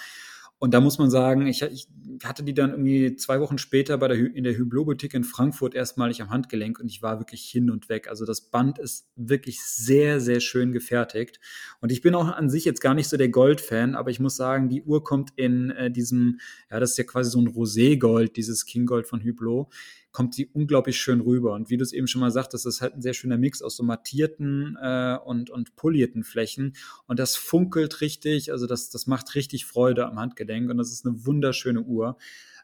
[0.63, 1.89] Und da muss man sagen, ich, ich,
[2.23, 6.23] hatte die dann irgendwie zwei Wochen später bei der, in der Hublot-Boutique in Frankfurt erstmalig
[6.23, 8.07] am Handgelenk und ich war wirklich hin und weg.
[8.07, 11.41] Also das Band ist wirklich sehr, sehr schön gefertigt.
[11.81, 14.37] Und ich bin auch an sich jetzt gar nicht so der Gold-Fan, aber ich muss
[14.37, 16.39] sagen, die Uhr kommt in äh, diesem,
[16.71, 19.67] ja, das ist ja quasi so ein Rosé-Gold, dieses King Gold von Hublot
[20.13, 21.55] kommt sie unglaublich schön rüber.
[21.55, 23.63] Und wie du es eben schon mal sagtest, das ist halt ein sehr schöner Mix
[23.63, 26.75] aus so mattierten äh, und, und polierten Flächen.
[27.07, 31.07] Und das funkelt richtig, also das, das macht richtig Freude am Handgelenk und das ist
[31.07, 32.17] eine wunderschöne Uhr.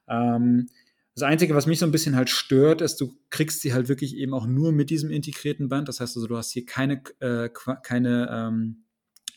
[0.06, 0.68] Ähm,
[1.14, 4.16] das Einzige, was mich so ein bisschen halt stört, ist, du kriegst sie halt wirklich
[4.16, 5.88] eben auch nur mit diesem integrierten Band.
[5.88, 7.48] Das heißt also, du hast hier keine, äh,
[7.82, 8.84] keine ähm,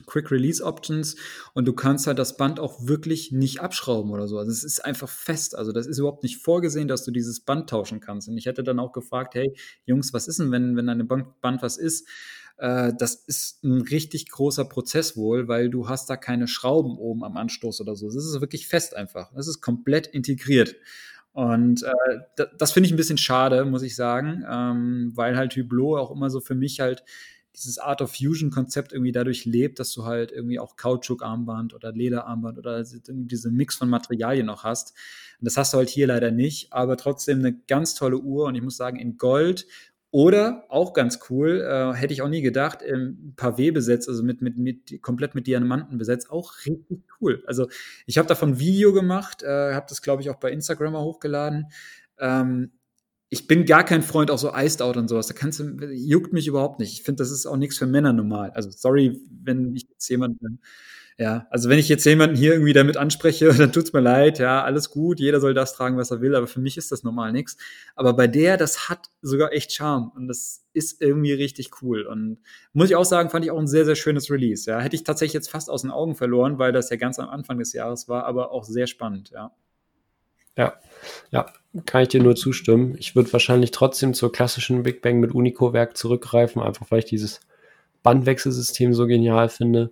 [0.05, 1.15] Quick Release Options
[1.53, 4.37] und du kannst halt das Band auch wirklich nicht abschrauben oder so.
[4.37, 5.55] Also es ist einfach fest.
[5.55, 8.27] Also das ist überhaupt nicht vorgesehen, dass du dieses Band tauschen kannst.
[8.27, 11.61] Und ich hätte dann auch gefragt, hey Jungs, was ist denn, wenn, wenn dem Band
[11.61, 12.07] was ist?
[12.57, 17.23] Äh, das ist ein richtig großer Prozess wohl, weil du hast da keine Schrauben oben
[17.23, 18.05] am Anstoß oder so.
[18.07, 19.31] Das ist wirklich fest einfach.
[19.33, 20.75] Das ist komplett integriert.
[21.33, 25.99] Und äh, das finde ich ein bisschen schade, muss ich sagen, ähm, weil halt Hublot
[25.99, 27.03] auch immer so für mich halt
[27.55, 32.57] dieses Art of Fusion-Konzept irgendwie dadurch lebt, dass du halt irgendwie auch Kautschuk-Armband oder Lederarmband
[32.57, 34.93] oder diese Mix von Materialien noch hast.
[35.39, 38.55] Und das hast du halt hier leider nicht, aber trotzdem eine ganz tolle Uhr und
[38.55, 39.67] ich muss sagen, in Gold
[40.13, 44.41] Oder auch ganz cool, äh, hätte ich auch nie gedacht, ähm, Pavé besetzt, also mit,
[44.41, 47.41] mit, mit komplett mit Diamanten besetzt, auch richtig cool.
[47.47, 47.69] Also
[48.05, 51.67] ich habe davon ein Video gemacht, äh, habe das glaube ich auch bei Instagram hochgeladen.
[52.19, 52.71] Ähm,
[53.33, 55.27] ich bin gar kein Freund auch so Iced Out und sowas.
[55.27, 56.91] Da kannst du, juckt mich überhaupt nicht.
[56.91, 58.51] Ich finde, das ist auch nichts für Männer normal.
[58.51, 60.59] Also sorry, wenn ich jetzt jemanden
[61.17, 64.63] ja, also wenn ich jetzt jemanden hier irgendwie damit anspreche, dann tut's mir leid, ja,
[64.63, 67.31] alles gut, jeder soll das tragen, was er will, aber für mich ist das normal
[67.31, 67.55] nichts.
[67.95, 72.07] Aber bei der, das hat sogar echt Charme und das ist irgendwie richtig cool.
[72.07, 72.39] Und
[72.73, 74.69] muss ich auch sagen, fand ich auch ein sehr, sehr schönes Release.
[74.69, 77.29] Ja, hätte ich tatsächlich jetzt fast aus den Augen verloren, weil das ja ganz am
[77.29, 79.51] Anfang des Jahres war, aber auch sehr spannend, ja.
[80.57, 80.73] Ja,
[81.31, 81.51] ja,
[81.85, 82.95] kann ich dir nur zustimmen.
[82.97, 87.39] Ich würde wahrscheinlich trotzdem zur klassischen Big Bang mit Unico-Werk zurückgreifen, einfach weil ich dieses
[88.03, 89.91] Bandwechselsystem so genial finde.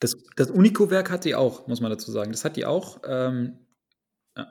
[0.00, 2.32] Das, das Unico-Werk hat die auch, muss man dazu sagen.
[2.32, 3.00] Das hat die auch.
[3.06, 3.58] Ähm,
[4.36, 4.48] ja.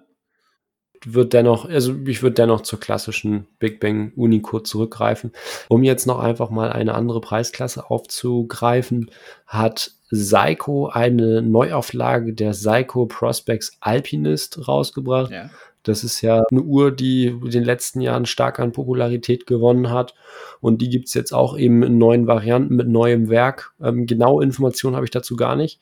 [1.04, 5.32] Wird dennoch, also ich würde dennoch zur klassischen Big Bang Unico zurückgreifen.
[5.68, 9.12] Um jetzt noch einfach mal eine andere Preisklasse aufzugreifen,
[9.48, 15.32] hat Seiko eine Neuauflage der Seiko Prospects Alpinist rausgebracht.
[15.32, 15.50] Ja.
[15.84, 20.14] Das ist ja eine Uhr, die in den letzten Jahren stark an Popularität gewonnen hat.
[20.60, 23.74] Und die gibt es jetzt auch eben in neuen Varianten mit neuem Werk.
[23.82, 25.80] Ähm, genaue Informationen habe ich dazu gar nicht.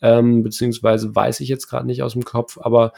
[0.00, 2.92] Ähm, beziehungsweise weiß ich jetzt gerade nicht aus dem Kopf, aber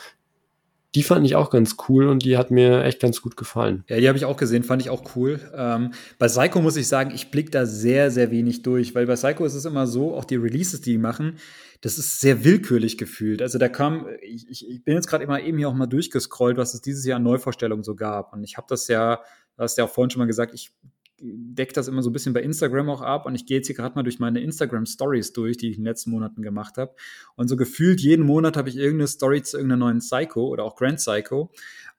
[0.96, 3.84] die fand ich auch ganz cool und die hat mir echt ganz gut gefallen.
[3.88, 5.38] Ja, die habe ich auch gesehen, fand ich auch cool.
[5.54, 9.14] Ähm, bei Psycho muss ich sagen, ich blicke da sehr, sehr wenig durch, weil bei
[9.14, 11.36] Psycho ist es immer so, auch die Releases, die die machen,
[11.82, 13.42] das ist sehr willkürlich gefühlt.
[13.42, 16.74] Also da kam, ich, ich bin jetzt gerade immer eben hier auch mal durchgescrollt, was
[16.74, 18.32] es dieses Jahr an Neuvorstellungen so gab.
[18.32, 19.16] Und ich habe das ja,
[19.56, 20.72] du hast ja auch vorhin schon mal gesagt, ich
[21.20, 23.76] decke das immer so ein bisschen bei Instagram auch ab und ich gehe jetzt hier
[23.76, 26.94] gerade mal durch meine Instagram Stories durch, die ich in den letzten Monaten gemacht habe.
[27.36, 30.76] Und so gefühlt jeden Monat habe ich irgendeine Story zu irgendeiner neuen Psycho oder auch
[30.76, 31.50] Grand Psycho.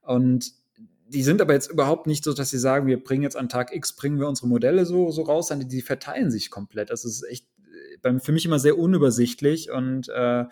[0.01, 0.53] Und
[1.09, 3.73] die sind aber jetzt überhaupt nicht so, dass sie sagen, wir bringen jetzt an Tag
[3.73, 6.91] X, bringen wir unsere Modelle so, so raus, sondern die verteilen sich komplett.
[6.91, 7.47] Also es ist echt
[8.19, 10.45] für mich immer sehr unübersichtlich und äh,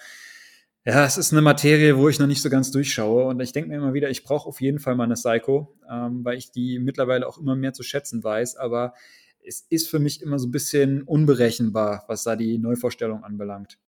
[0.85, 3.25] ja, es ist eine Materie, wo ich noch nicht so ganz durchschaue.
[3.25, 6.23] Und ich denke mir immer wieder, ich brauche auf jeden Fall mal eine Psycho, ähm,
[6.23, 8.55] weil ich die mittlerweile auch immer mehr zu schätzen weiß.
[8.57, 8.93] Aber
[9.43, 13.79] es ist für mich immer so ein bisschen unberechenbar, was da die Neuvorstellung anbelangt.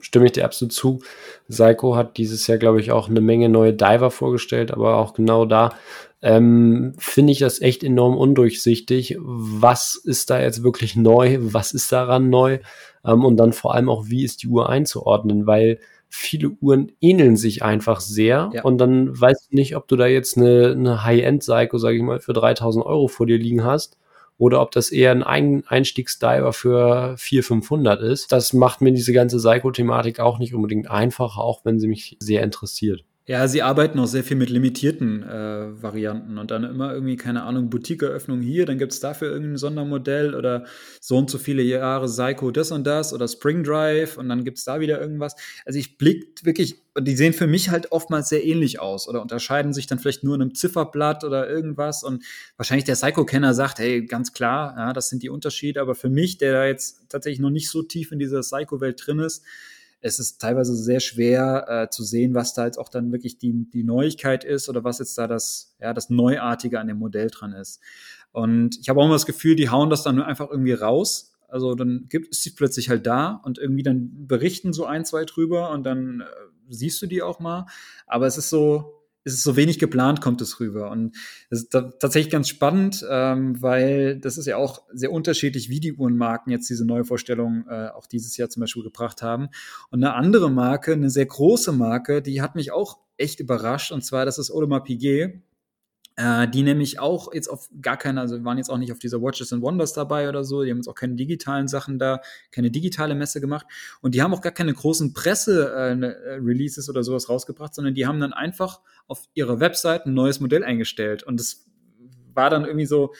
[0.00, 1.00] Stimme ich dir absolut zu.
[1.48, 5.44] Psycho hat dieses Jahr, glaube ich, auch eine Menge neue Diver vorgestellt, aber auch genau
[5.44, 5.70] da
[6.20, 9.16] ähm, finde ich das echt enorm undurchsichtig.
[9.20, 11.38] Was ist da jetzt wirklich neu?
[11.40, 12.58] Was ist daran neu?
[13.04, 15.46] Ähm, und dann vor allem auch, wie ist die Uhr einzuordnen?
[15.46, 15.78] Weil
[16.08, 18.62] viele Uhren ähneln sich einfach sehr ja.
[18.62, 22.20] und dann weißt du nicht, ob du da jetzt eine, eine High-End-Psycho, sage ich mal,
[22.20, 23.98] für 3000 Euro vor dir liegen hast
[24.38, 28.32] oder ob das eher ein Einstiegsdiver für 400, 500 ist.
[28.32, 32.42] Das macht mir diese ganze Psycho-Thematik auch nicht unbedingt einfacher, auch wenn sie mich sehr
[32.42, 33.04] interessiert.
[33.28, 37.42] Ja, sie arbeiten auch sehr viel mit limitierten äh, Varianten und dann immer irgendwie, keine
[37.42, 40.64] Ahnung, Boutique-Eröffnung hier, dann gibt es dafür irgendein Sondermodell oder
[40.98, 44.56] so und so viele Jahre Psycho das und das oder Spring Drive und dann gibt
[44.56, 45.36] es da wieder irgendwas.
[45.66, 49.20] Also ich blick wirklich, und die sehen für mich halt oftmals sehr ähnlich aus oder
[49.20, 52.24] unterscheiden sich dann vielleicht nur in einem Zifferblatt oder irgendwas und
[52.56, 56.38] wahrscheinlich der Psycho-Kenner sagt, hey, ganz klar, ja, das sind die Unterschiede, aber für mich,
[56.38, 59.44] der da jetzt tatsächlich noch nicht so tief in dieser Psycho-Welt drin ist,
[60.00, 63.68] es ist teilweise sehr schwer äh, zu sehen, was da jetzt auch dann wirklich die,
[63.70, 67.52] die Neuigkeit ist oder was jetzt da das, ja, das Neuartige an dem Modell dran
[67.52, 67.80] ist.
[68.30, 71.32] Und ich habe auch immer das Gefühl, die hauen das dann einfach irgendwie raus.
[71.48, 75.24] Also dann gibt es sie plötzlich halt da und irgendwie dann berichten so ein, zwei
[75.24, 76.24] drüber und dann äh,
[76.68, 77.66] siehst du die auch mal.
[78.06, 78.97] Aber es ist so,
[79.28, 80.90] es ist so wenig geplant, kommt es rüber.
[80.90, 81.16] Und
[81.50, 85.92] das ist tatsächlich ganz spannend, ähm, weil das ist ja auch sehr unterschiedlich, wie die
[85.92, 89.48] Uhrenmarken jetzt diese neue Vorstellung äh, auch dieses Jahr zum Beispiel gebracht haben.
[89.90, 94.02] Und eine andere Marke, eine sehr große Marke, die hat mich auch echt überrascht, und
[94.04, 95.42] zwar das ist Audemars Piguet
[96.18, 99.22] äh, die nämlich auch jetzt auf gar keine, also waren jetzt auch nicht auf dieser
[99.22, 102.72] Watches and Wonders dabei oder so, die haben jetzt auch keine digitalen Sachen da, keine
[102.72, 103.66] digitale Messe gemacht.
[104.00, 108.18] Und die haben auch gar keine großen Presse-Releases äh, oder sowas rausgebracht, sondern die haben
[108.18, 111.22] dann einfach auf ihrer Website ein neues Modell eingestellt.
[111.22, 111.66] Und das
[112.34, 113.14] war dann irgendwie so,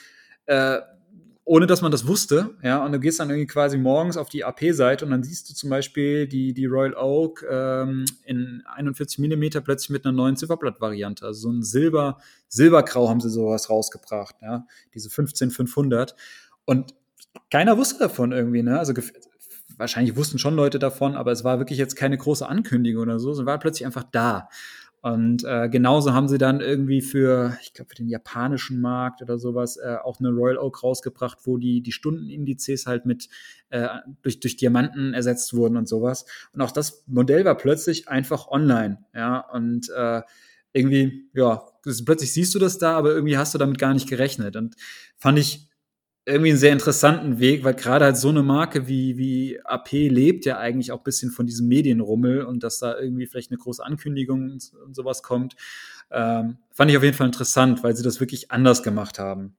[0.47, 0.79] äh,
[1.49, 4.45] ohne dass man das wusste, ja, und du gehst dann irgendwie quasi morgens auf die
[4.45, 9.59] AP-Seite und dann siehst du zum Beispiel die, die Royal Oak ähm, in 41 Millimeter
[9.59, 12.19] plötzlich mit einer neuen Zifferblatt-Variante, also so ein Silber,
[12.49, 16.15] Silbergrau haben sie sowas rausgebracht, ja, diese 15500
[16.65, 16.93] und
[17.49, 18.93] keiner wusste davon irgendwie, ne, also
[19.75, 23.31] wahrscheinlich wussten schon Leute davon, aber es war wirklich jetzt keine große Ankündigung oder so,
[23.31, 24.49] es war plötzlich einfach da.
[25.01, 29.39] Und äh, genauso haben sie dann irgendwie für, ich glaube, für den japanischen Markt oder
[29.39, 33.29] sowas äh, auch eine Royal Oak rausgebracht, wo die, die Stundenindizes halt mit
[33.69, 33.87] äh,
[34.21, 36.25] durch, durch Diamanten ersetzt wurden und sowas.
[36.51, 39.39] Und auch das Modell war plötzlich einfach online, ja.
[39.39, 40.21] Und äh,
[40.73, 41.63] irgendwie, ja,
[42.05, 44.57] plötzlich siehst du das da, aber irgendwie hast du damit gar nicht gerechnet.
[44.57, 44.75] Und
[45.17, 45.68] fand ich
[46.29, 50.45] irgendwie einen sehr interessanten Weg, weil gerade halt so eine Marke wie, wie AP lebt
[50.45, 53.83] ja eigentlich auch ein bisschen von diesem Medienrummel und dass da irgendwie vielleicht eine große
[53.83, 55.55] Ankündigung und, und sowas kommt.
[56.11, 59.55] Ähm, fand ich auf jeden Fall interessant, weil sie das wirklich anders gemacht haben.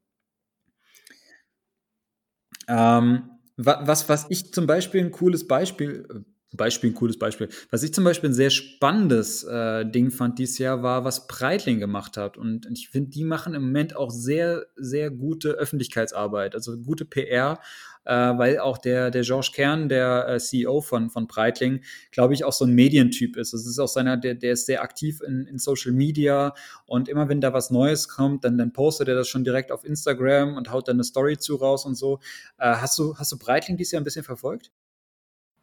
[2.69, 6.25] Ähm, was, was ich zum Beispiel ein cooles Beispiel,
[6.57, 7.49] Beispiel, ein cooles Beispiel.
[7.71, 11.79] Was ich zum Beispiel ein sehr spannendes äh, Ding fand dieses Jahr, war, was Breitling
[11.79, 12.37] gemacht hat.
[12.37, 17.61] Und ich finde, die machen im Moment auch sehr, sehr gute Öffentlichkeitsarbeit, also gute PR,
[18.05, 22.45] äh, weil auch der, der George Kern, der äh, CEO von, von Breitling, glaube ich,
[22.45, 23.53] auch so ein Medientyp ist.
[23.53, 26.55] Das ist auch seiner, der, der ist sehr aktiv in, in Social Media
[26.87, 29.85] und immer wenn da was Neues kommt, dann, dann postet er das schon direkt auf
[29.85, 32.19] Instagram und haut dann eine Story zu raus und so.
[32.59, 34.73] Äh, hast, du, hast du Breitling dieses Jahr ein bisschen verfolgt?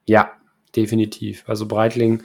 [0.05, 0.31] Ja,
[0.78, 1.43] definitiv.
[1.47, 2.23] Also Breitling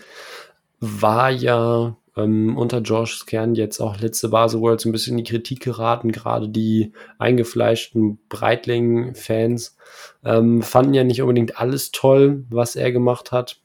[0.80, 5.24] war ja ähm, unter Georges Kern jetzt auch letzte Basel World so ein bisschen in
[5.24, 6.12] die Kritik geraten.
[6.12, 9.76] Gerade die eingefleischten Breitling-Fans
[10.24, 13.61] ähm, fanden ja nicht unbedingt alles toll, was er gemacht hat.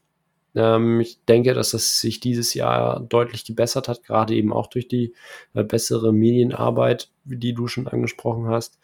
[0.54, 4.88] Ähm, ich denke, dass das sich dieses Jahr deutlich gebessert hat, gerade eben auch durch
[4.88, 5.14] die
[5.54, 8.78] äh, bessere Medienarbeit, die du schon angesprochen hast.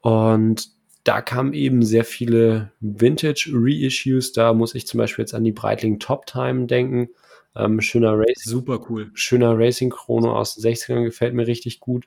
[0.00, 0.77] Und
[1.08, 4.32] da kamen eben sehr viele Vintage-Reissues.
[4.32, 7.08] Da muss ich zum Beispiel jetzt an die Breitling Top Time denken.
[7.56, 8.34] Ähm, schöner Racing.
[8.52, 9.10] Super cool.
[9.14, 12.06] Schöner Racing-Chrono aus den 60ern gefällt mir richtig gut.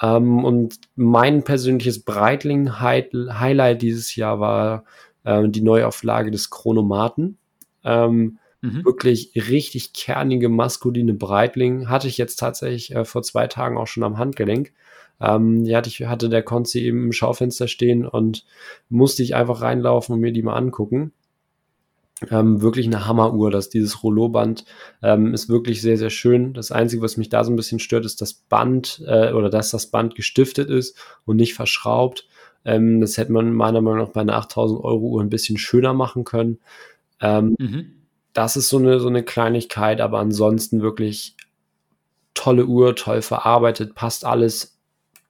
[0.00, 4.84] Ähm, und mein persönliches Breitling-Highlight dieses Jahr war
[5.24, 7.36] äh, die Neuauflage des Chronomaten.
[7.84, 8.86] Ähm, mhm.
[8.86, 11.90] Wirklich richtig kernige, maskuline Breitling.
[11.90, 14.72] Hatte ich jetzt tatsächlich äh, vor zwei Tagen auch schon am Handgelenk.
[15.20, 18.44] Ähm, die hatte, ich, hatte der Konzi eben im Schaufenster stehen und
[18.88, 21.12] musste ich einfach reinlaufen und mir die mal angucken.
[22.30, 24.64] Ähm, wirklich eine Hammeruhr, dass dieses Rollo-Band
[25.02, 26.52] ähm, ist wirklich sehr, sehr schön.
[26.52, 29.70] Das Einzige, was mich da so ein bisschen stört, ist das Band äh, oder dass
[29.70, 32.28] das Band gestiftet ist und nicht verschraubt.
[32.66, 35.94] Ähm, das hätte man meiner Meinung nach bei einer 8000 Euro Uhr ein bisschen schöner
[35.94, 36.58] machen können.
[37.22, 37.92] Ähm, mhm.
[38.34, 41.36] Das ist so eine, so eine Kleinigkeit, aber ansonsten wirklich
[42.34, 44.78] tolle Uhr, toll verarbeitet, passt alles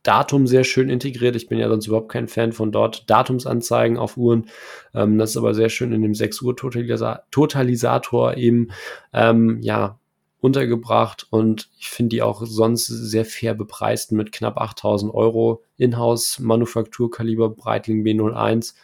[0.02, 1.36] Datum sehr schön integriert.
[1.36, 4.46] Ich bin ja sonst überhaupt kein Fan von dort Datumsanzeigen auf Uhren.
[4.94, 8.68] Ähm, das ist aber sehr schön in dem 6 Uhr Totalisa Totalisator eben
[9.12, 9.98] ähm, ja
[10.40, 16.38] untergebracht und ich finde die auch sonst sehr fair bepreist mit knapp 8000 Euro Inhouse
[16.38, 18.74] Manufakturkaliber Breitling B01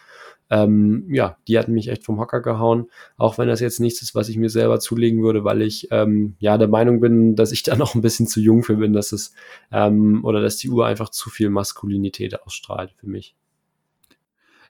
[0.51, 2.87] ähm, ja, die hatten mich echt vom Hocker gehauen,
[3.17, 6.37] auch wenn das jetzt nichts ist, was ich mir selber zulegen würde, weil ich ähm,
[6.39, 9.13] ja der Meinung bin, dass ich da noch ein bisschen zu jung für bin, dass
[9.13, 9.35] es
[9.73, 13.35] ähm, oder dass die Uhr einfach zu viel Maskulinität ausstrahlt für mich.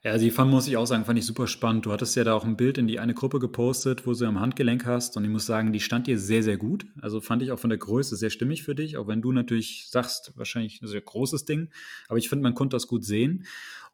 [0.07, 1.85] Ja, die fand, muss ich auch sagen, fand ich super spannend.
[1.85, 4.39] Du hattest ja da auch ein Bild in die eine Gruppe gepostet, wo du am
[4.39, 6.87] Handgelenk hast und ich muss sagen, die stand dir sehr, sehr gut.
[7.01, 9.89] Also fand ich auch von der Größe sehr stimmig für dich, auch wenn du natürlich
[9.91, 11.71] sagst, wahrscheinlich ein sehr großes Ding,
[12.07, 13.47] aber ich finde, man konnte das gut sehen.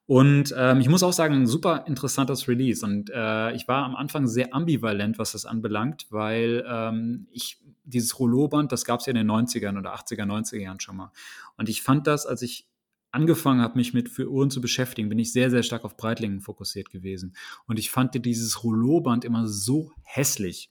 [0.07, 2.85] Und ähm, ich muss auch sagen, ein super interessantes Release.
[2.85, 8.19] Und äh, ich war am Anfang sehr ambivalent, was das anbelangt, weil ähm, ich dieses
[8.19, 11.13] Rollo-Band, das gab es ja in den 90ern oder 80er, 90er Jahren schon mal.
[11.57, 12.69] Und ich fand das, als ich
[13.11, 16.41] angefangen habe, mich mit für Uhren zu beschäftigen, bin ich sehr, sehr stark auf Breitlingen
[16.41, 17.37] fokussiert gewesen.
[17.67, 20.71] Und ich fand dieses Rollo-Band immer so hässlich.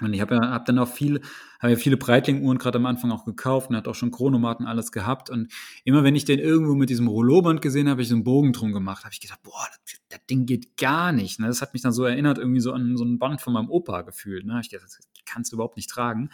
[0.00, 1.20] Und ich habe ja, hab dann auch viel,
[1.60, 4.90] habe ja viele Breitling-Uhren gerade am Anfang auch gekauft und hat auch schon Chronomaten alles
[4.90, 5.30] gehabt.
[5.30, 5.52] Und
[5.84, 8.52] immer wenn ich den irgendwo mit diesem Rollo-Band gesehen habe, habe ich so einen Bogen
[8.52, 11.38] drum gemacht, habe ich gedacht, boah, das, das, Ding geht gar nicht.
[11.38, 11.46] Ne?
[11.46, 14.02] Das hat mich dann so erinnert, irgendwie so an so ein Band von meinem Opa
[14.02, 14.44] gefühlt.
[14.44, 14.58] Ne?
[14.60, 16.30] Ich dachte, das kannst du überhaupt nicht tragen.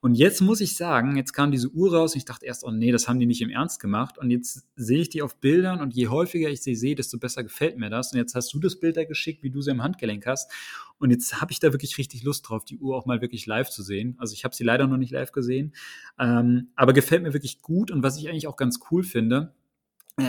[0.00, 2.70] Und jetzt muss ich sagen, jetzt kam diese Uhr raus und ich dachte erst, oh
[2.70, 4.18] nee, das haben die nicht im Ernst gemacht.
[4.18, 7.42] Und jetzt sehe ich die auf Bildern und je häufiger ich sie sehe, desto besser
[7.42, 8.12] gefällt mir das.
[8.12, 10.50] Und jetzt hast du das Bild da geschickt, wie du sie im Handgelenk hast.
[10.98, 13.68] Und jetzt habe ich da wirklich richtig Lust drauf, die Uhr auch mal wirklich live
[13.68, 14.16] zu sehen.
[14.18, 15.74] Also ich habe sie leider noch nicht live gesehen,
[16.18, 17.90] ähm, aber gefällt mir wirklich gut.
[17.90, 19.54] Und was ich eigentlich auch ganz cool finde,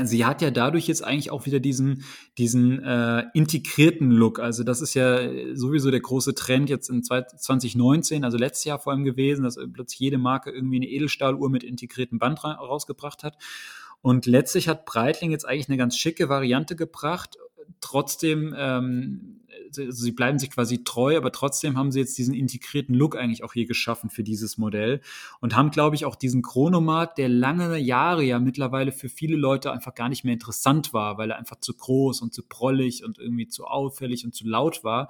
[0.03, 2.03] sie hat ja dadurch jetzt eigentlich auch wieder diesen,
[2.37, 4.39] diesen äh, integrierten Look.
[4.39, 5.19] Also das ist ja
[5.55, 9.99] sowieso der große Trend jetzt in 2019, also letztes Jahr vor allem gewesen, dass plötzlich
[9.99, 13.37] jede Marke irgendwie eine Edelstahluhr mit integriertem Band rausgebracht hat.
[14.01, 17.37] Und letztlich hat Breitling jetzt eigentlich eine ganz schicke Variante gebracht.
[17.81, 19.37] Trotzdem ähm,
[19.77, 23.43] also sie bleiben sich quasi treu, aber trotzdem haben sie jetzt diesen integrierten Look eigentlich
[23.43, 25.01] auch hier geschaffen für dieses Modell
[25.39, 29.71] und haben, glaube ich, auch diesen Chronomat, der lange Jahre ja mittlerweile für viele Leute
[29.71, 33.19] einfach gar nicht mehr interessant war, weil er einfach zu groß und zu prollig und
[33.19, 35.09] irgendwie zu auffällig und zu laut war,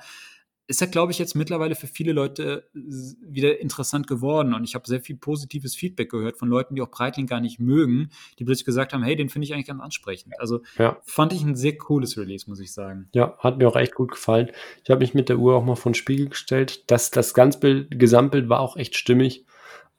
[0.68, 4.54] ist ja, glaube ich, jetzt mittlerweile für viele Leute wieder interessant geworden.
[4.54, 7.60] Und ich habe sehr viel positives Feedback gehört von Leuten, die auch Breitling gar nicht
[7.60, 10.40] mögen, die plötzlich gesagt haben, hey, den finde ich eigentlich ganz ansprechend.
[10.40, 10.98] Also ja.
[11.06, 13.08] fand ich ein sehr cooles Release, muss ich sagen.
[13.14, 14.52] Ja, hat mir auch echt gut gefallen.
[14.84, 16.84] Ich habe mich mit der Uhr auch mal von Spiegel gestellt.
[16.92, 19.46] Das, das Ganzbild, Gesamtbild war auch echt stimmig.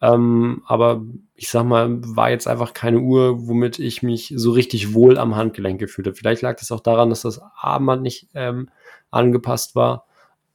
[0.01, 1.03] Ähm, aber
[1.35, 5.35] ich sag mal, war jetzt einfach keine Uhr, womit ich mich so richtig wohl am
[5.35, 6.17] Handgelenk gefühlt habe.
[6.17, 8.69] Vielleicht lag das auch daran, dass das Armband nicht ähm,
[9.11, 10.08] angepasst war.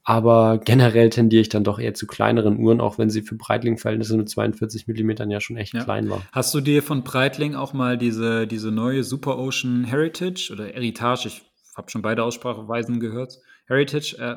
[0.06, 4.18] Aber generell tendiere ich dann doch eher zu kleineren Uhren, auch wenn sie für Breitling-Verhältnisse
[4.18, 5.82] mit 42 Millimetern ja schon echt ja.
[5.82, 6.22] klein war.
[6.30, 11.28] Hast du dir von Breitling auch mal diese, diese neue Super Ocean Heritage oder Heritage,
[11.28, 11.42] ich
[11.74, 14.36] habe schon beide Ausspracheweisen gehört, Heritage, äh,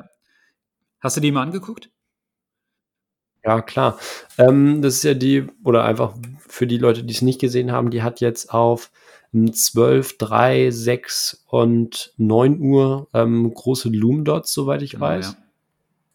[1.00, 1.90] hast du die mal angeguckt?
[3.44, 3.98] Ja, klar.
[4.38, 7.90] Ähm, das ist ja die, oder einfach für die Leute, die es nicht gesehen haben,
[7.90, 8.90] die hat jetzt auf
[9.32, 15.32] 12, 3, 6 und 9 Uhr ähm, große Loom Dots, soweit ich genau, weiß.
[15.32, 15.47] Ja.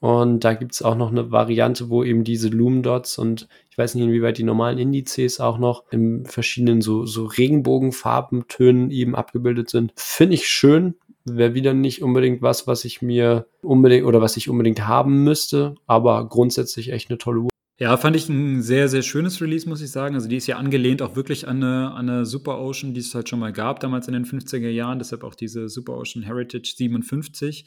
[0.04, 3.78] Und da gibt es auch noch eine Variante, wo eben diese Loom Dots und ich
[3.78, 9.70] weiß nicht, inwieweit die normalen Indizes auch noch in verschiedenen so, so Regenbogenfarbentönen eben abgebildet
[9.70, 9.94] sind.
[9.96, 10.96] Finde ich schön.
[11.24, 15.76] Wäre wieder nicht unbedingt was, was ich mir unbedingt oder was ich unbedingt haben müsste,
[15.88, 17.50] aber grundsätzlich echt eine tolle Uhr.
[17.80, 20.16] Ja, fand ich ein sehr, sehr schönes Release, muss ich sagen.
[20.16, 23.16] Also die ist ja angelehnt auch wirklich an eine, an eine Super Ocean, die es
[23.16, 25.00] halt schon mal gab, damals in den 50er Jahren.
[25.00, 27.66] Deshalb auch diese Super Ocean Heritage 57.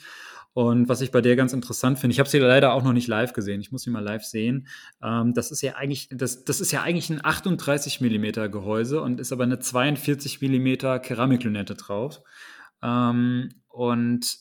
[0.57, 3.09] Und was ich bei der ganz interessant finde, ich habe sie leider auch noch nicht
[3.09, 3.61] live gesehen.
[3.61, 4.69] Ich muss sie mal live sehen.
[5.03, 9.21] Ähm, das ist ja eigentlich, das, das ist ja eigentlich ein 38 mm Gehäuse und
[9.21, 12.23] ist aber eine 42 mm Keramiklünette drauf.
[12.83, 14.35] Ähm, und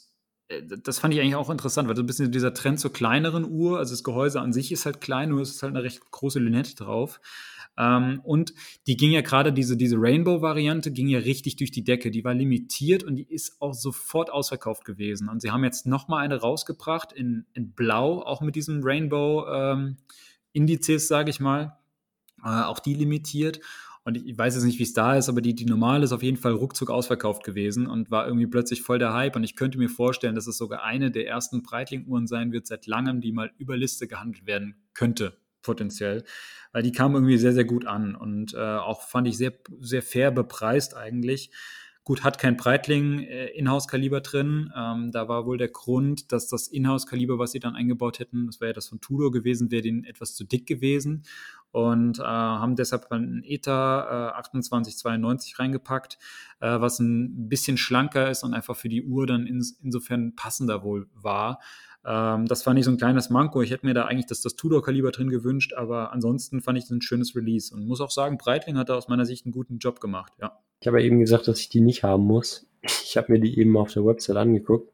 [0.48, 3.44] äh, das fand ich eigentlich auch interessant, weil so ein bisschen dieser Trend zur kleineren
[3.44, 6.00] Uhr, also das Gehäuse an sich ist halt klein, nur es ist halt eine recht
[6.12, 7.20] große Lünette drauf.
[7.78, 8.54] Ähm, und
[8.88, 12.10] die ging ja gerade, diese, diese Rainbow-Variante ging ja richtig durch die Decke.
[12.12, 15.28] Die war limitiert und die ist auch sofort ausverkauft gewesen.
[15.30, 21.08] Und sie haben jetzt nochmal eine rausgebracht in, in Blau, auch mit diesen Rainbow-Indizes, ähm,
[21.08, 21.78] sage ich mal.
[22.44, 23.60] Äh, auch die limitiert.
[24.08, 26.22] Und ich weiß jetzt nicht, wie es da ist, aber die, die normale ist auf
[26.22, 29.36] jeden Fall ruckzuck ausverkauft gewesen und war irgendwie plötzlich voll der Hype.
[29.36, 32.86] Und ich könnte mir vorstellen, dass es sogar eine der ersten Breitling-Uhren sein wird seit
[32.86, 35.36] langem, die mal über Liste gehandelt werden könnte
[35.66, 36.24] potenziell,
[36.72, 40.02] weil die kam irgendwie sehr, sehr gut an und äh, auch fand ich sehr, sehr
[40.02, 41.52] fair bepreist eigentlich.
[42.06, 44.72] Gut, hat kein Breitling äh, Inhouse-Kaliber drin.
[44.78, 48.62] Ähm, da war wohl der Grund, dass das Inhouse-Kaliber, was sie dann eingebaut hätten, das
[48.62, 51.24] wäre ja das von Tudor gewesen, wäre denen etwas zu dick gewesen
[51.72, 56.20] und äh, haben deshalb ein ETA äh, 2892 reingepackt,
[56.60, 60.84] äh, was ein bisschen schlanker ist und einfach für die Uhr dann ins, insofern passender
[60.84, 61.60] wohl war.
[62.06, 63.62] Ähm, das fand ich so ein kleines Manko.
[63.62, 66.92] Ich hätte mir da eigentlich das, das Tudor-Kaliber drin gewünscht, aber ansonsten fand ich das
[66.92, 69.80] ein schönes Release und muss auch sagen, Breitling hat da aus meiner Sicht einen guten
[69.80, 70.60] Job gemacht, ja.
[70.82, 72.68] Ich habe ja eben gesagt, dass ich die nicht haben muss.
[72.82, 74.92] Ich habe mir die eben auf der Website angeguckt.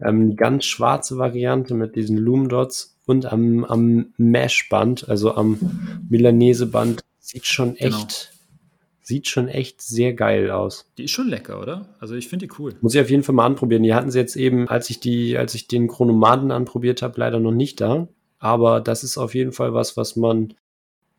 [0.00, 5.58] Ähm, die ganz schwarze Variante mit diesen Loom Dots und am, am Mesh-Band, also am
[6.08, 7.98] Milanese-Band, sieht schon genau.
[7.98, 8.32] echt
[9.08, 10.90] Sieht schon echt sehr geil aus.
[10.98, 11.94] Die ist schon lecker, oder?
[12.00, 12.74] Also ich finde die cool.
[12.80, 13.84] Muss ich auf jeden Fall mal anprobieren.
[13.84, 17.38] Die hatten sie jetzt eben, als ich die, als ich den Chronomaten anprobiert habe, leider
[17.38, 18.08] noch nicht da.
[18.40, 20.54] Aber das ist auf jeden Fall was, was man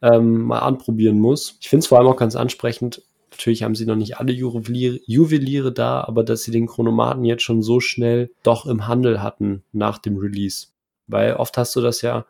[0.01, 1.55] ähm, mal anprobieren muss.
[1.61, 3.03] Ich finde es vor allem auch ganz ansprechend.
[3.31, 7.43] Natürlich haben sie noch nicht alle Juweliere, Juweliere da, aber dass sie den Chronomaten jetzt
[7.43, 10.67] schon so schnell doch im Handel hatten nach dem Release.
[11.07, 12.25] Weil oft hast du das ja,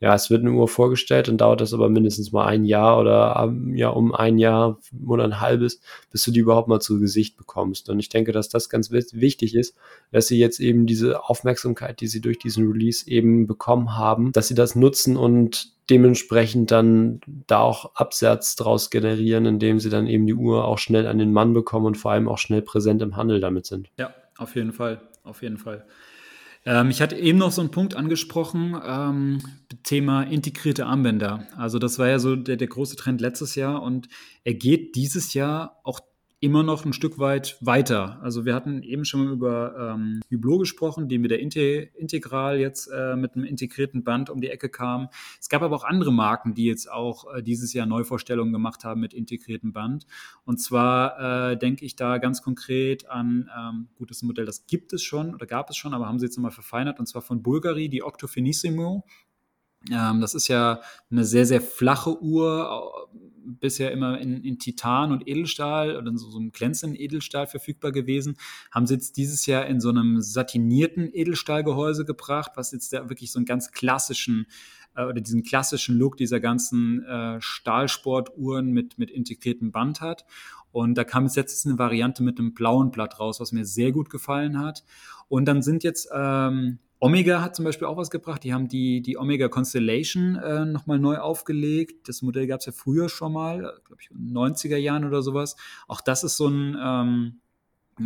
[0.00, 3.36] ja, es wird eine Uhr vorgestellt und dauert das aber mindestens mal ein Jahr oder
[3.44, 7.36] ähm, ja um ein Jahr oder ein halbes, bis du die überhaupt mal zu Gesicht
[7.36, 7.90] bekommst.
[7.90, 9.76] Und ich denke, dass das ganz wichtig ist,
[10.10, 14.48] dass sie jetzt eben diese Aufmerksamkeit, die sie durch diesen Release eben bekommen haben, dass
[14.48, 20.26] sie das nutzen und dementsprechend dann da auch Absatz draus generieren, indem sie dann eben
[20.26, 23.16] die Uhr auch schnell an den Mann bekommen und vor allem auch schnell präsent im
[23.16, 23.90] Handel damit sind.
[23.98, 25.84] Ja, auf jeden Fall, auf jeden Fall.
[26.64, 29.40] Ähm, ich hatte eben noch so einen Punkt angesprochen, ähm,
[29.82, 31.46] Thema integrierte Armbänder.
[31.56, 34.08] Also das war ja so der, der große Trend letztes Jahr und
[34.44, 36.00] er geht dieses Jahr auch
[36.40, 38.18] immer noch ein Stück weit weiter.
[38.22, 42.86] Also wir hatten eben schon über ähm, Hublot gesprochen, die mit der Inte Integral jetzt
[42.86, 45.08] äh, mit einem integrierten Band um die Ecke kam.
[45.38, 49.00] Es gab aber auch andere Marken, die jetzt auch äh, dieses Jahr Neuvorstellungen gemacht haben
[49.00, 50.06] mit integriertem Band.
[50.46, 54.94] Und zwar äh, denke ich da ganz konkret an, ähm, gut, das Modell, das gibt
[54.94, 57.42] es schon oder gab es schon, aber haben sie jetzt nochmal verfeinert, und zwar von
[57.42, 59.04] Bulgari, die Octo Finissimo.
[59.90, 60.80] Ähm, das ist ja
[61.10, 63.08] eine sehr, sehr flache Uhr,
[63.58, 67.92] bisher immer in, in Titan und Edelstahl oder in so, so einem glänzenden Edelstahl verfügbar
[67.92, 68.36] gewesen.
[68.70, 73.32] Haben sie jetzt dieses Jahr in so einem satinierten Edelstahlgehäuse gebracht, was jetzt da wirklich
[73.32, 74.46] so einen ganz klassischen
[74.94, 80.24] äh, oder diesen klassischen Look dieser ganzen äh, Stahlsportuhren mit, mit integriertem Band hat.
[80.72, 83.92] Und da kam jetzt jetzt eine Variante mit einem blauen Blatt raus, was mir sehr
[83.92, 84.84] gut gefallen hat.
[85.30, 88.42] Und dann sind jetzt ähm, Omega hat zum Beispiel auch was gebracht.
[88.44, 92.08] Die haben die, die Omega Constellation äh, nochmal neu aufgelegt.
[92.08, 95.22] Das Modell gab es ja früher schon mal, glaube ich, in den 90er Jahren oder
[95.22, 95.56] sowas.
[95.88, 97.40] Auch das ist so ein, ähm,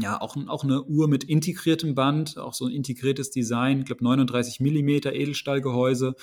[0.01, 4.05] ja, auch, auch eine Uhr mit integriertem Band, auch so ein integriertes Design, ich glaube
[4.05, 6.15] 39 Millimeter Edelstahlgehäuse.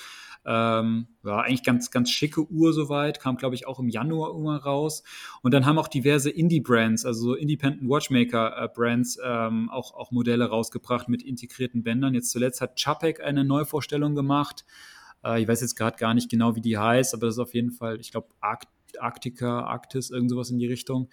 [0.44, 4.56] Ähm, ja, eigentlich ganz, ganz schicke Uhr soweit, kam, glaube ich, auch im Januar irgendwann
[4.56, 5.04] raus.
[5.42, 11.22] Und dann haben auch diverse Indie-Brands, also Independent Watchmaker-Brands, ähm, auch, auch Modelle rausgebracht mit
[11.22, 12.14] integrierten Bändern.
[12.14, 14.64] Jetzt zuletzt hat Chapek eine Neuvorstellung gemacht.
[15.24, 17.54] Äh, ich weiß jetzt gerade gar nicht genau, wie die heißt, aber das ist auf
[17.54, 18.64] jeden Fall, ich glaube, Arc
[19.00, 21.08] Arktika, Arktis, irgend sowas in die Richtung,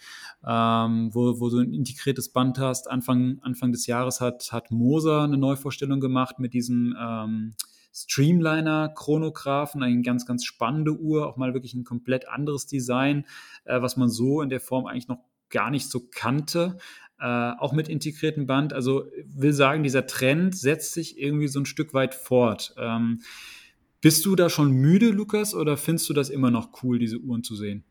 [0.45, 2.89] ähm, wo, wo du ein integriertes Band hast.
[2.89, 7.53] Anfang, Anfang des Jahres hat, hat Moser eine Neuvorstellung gemacht mit diesem ähm,
[7.93, 13.25] Streamliner Chronographen, eine ganz, ganz spannende Uhr, auch mal wirklich ein komplett anderes Design,
[13.65, 15.19] äh, was man so in der Form eigentlich noch
[15.49, 16.77] gar nicht so kannte.
[17.19, 18.71] Äh, auch mit integriertem Band.
[18.71, 22.73] Also will sagen, dieser Trend setzt sich irgendwie so ein Stück weit fort.
[22.77, 23.21] Ähm,
[24.01, 27.43] bist du da schon müde, Lukas, oder findest du das immer noch cool, diese Uhren
[27.43, 27.83] zu sehen?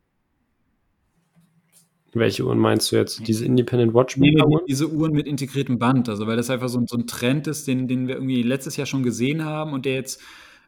[2.13, 3.27] Welche Uhren meinst du jetzt?
[3.27, 4.65] Diese Independent Watch nee, Uhren?
[4.67, 7.87] Diese Uhren mit integriertem Band, also weil das einfach so, so ein Trend ist, den,
[7.87, 10.19] den wir irgendwie letztes Jahr schon gesehen haben und der jetzt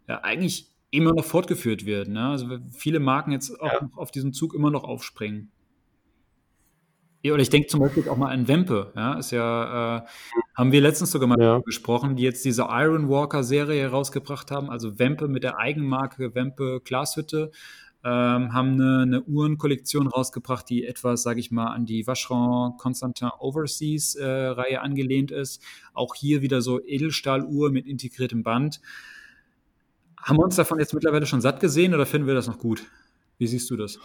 [0.07, 2.09] ja, eigentlich immer noch fortgeführt wird.
[2.09, 2.27] Ne?
[2.27, 3.89] Also viele Marken jetzt auch ja.
[3.95, 5.51] auf diesen Zug immer noch aufspringen.
[7.23, 10.01] Ja, oder ich denke zum Beispiel auch mal an Wempe, ja, ist ja, äh,
[10.55, 11.59] haben wir letztens sogar mal ja.
[11.59, 16.81] gesprochen, die jetzt diese Iron Walker Serie herausgebracht haben, also Wempe mit der Eigenmarke Wempe
[16.83, 17.51] Glashütte,
[18.03, 23.29] ähm, haben eine, eine Uhrenkollektion rausgebracht, die etwas, sage ich mal, an die Vacheron Constantin
[23.39, 25.61] Overseas äh, Reihe angelehnt ist.
[25.93, 28.81] Auch hier wieder so Edelstahluhr mit integriertem Band.
[30.17, 32.83] Haben wir uns davon jetzt mittlerweile schon satt gesehen oder finden wir das noch gut?
[33.37, 33.99] Wie siehst du das?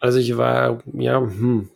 [0.00, 1.68] Also ich war, ja, hm,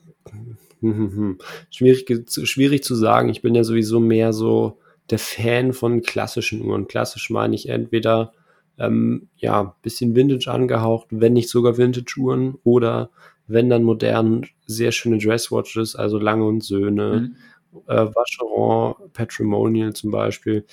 [1.71, 3.29] Schwierig, schwierig zu sagen.
[3.29, 4.79] Ich bin ja sowieso mehr so
[5.11, 6.87] der Fan von klassischen Uhren.
[6.87, 8.33] Klassisch meine ich entweder
[8.79, 13.11] ähm, ja bisschen Vintage angehaucht, wenn nicht sogar Vintage-Uhren oder
[13.47, 17.35] wenn dann modern sehr schöne Dresswatches, also Lange und Söhne,
[17.73, 17.81] mhm.
[17.87, 20.65] äh, Vacheron, Patrimonial zum Beispiel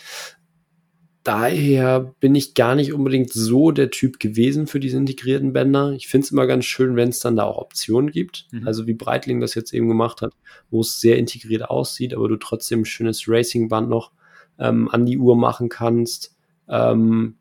[1.23, 5.91] daher bin ich gar nicht unbedingt so der Typ gewesen für diese integrierten Bänder.
[5.91, 8.47] Ich finde es immer ganz schön, wenn es dann da auch Optionen gibt.
[8.51, 8.67] Mhm.
[8.67, 10.33] Also wie Breitling das jetzt eben gemacht hat,
[10.69, 14.11] wo es sehr integriert aussieht, aber du trotzdem ein schönes Racingband noch
[14.59, 16.35] ähm, an die Uhr machen kannst.
[16.67, 17.35] Ähm,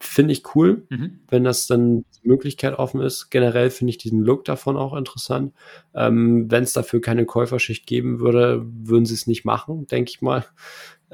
[0.00, 1.20] finde ich cool, mhm.
[1.28, 3.30] wenn das dann die Möglichkeit offen ist.
[3.30, 5.54] Generell finde ich diesen Look davon auch interessant.
[5.94, 10.20] Ähm, wenn es dafür keine Käuferschicht geben würde, würden sie es nicht machen, denke ich
[10.20, 10.44] mal.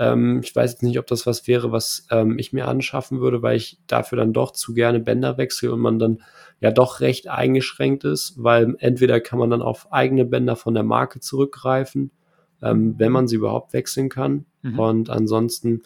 [0.01, 3.43] Ähm, ich weiß jetzt nicht, ob das was wäre, was ähm, ich mir anschaffen würde,
[3.43, 6.23] weil ich dafür dann doch zu gerne Bänder wechsle und man dann
[6.59, 10.85] ja doch recht eingeschränkt ist, weil entweder kann man dann auf eigene Bänder von der
[10.85, 12.13] Marke zurückgreifen,
[12.63, 14.47] ähm, wenn man sie überhaupt wechseln kann.
[14.63, 14.79] Mhm.
[14.79, 15.83] Und ansonsten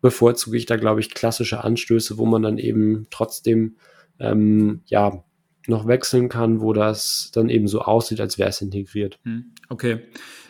[0.00, 3.76] bevorzuge ich da, glaube ich, klassische Anstöße, wo man dann eben trotzdem
[4.18, 5.24] ähm, ja
[5.68, 9.18] noch wechseln kann, wo das dann eben so aussieht, als wäre es integriert.
[9.24, 10.00] Hm, okay.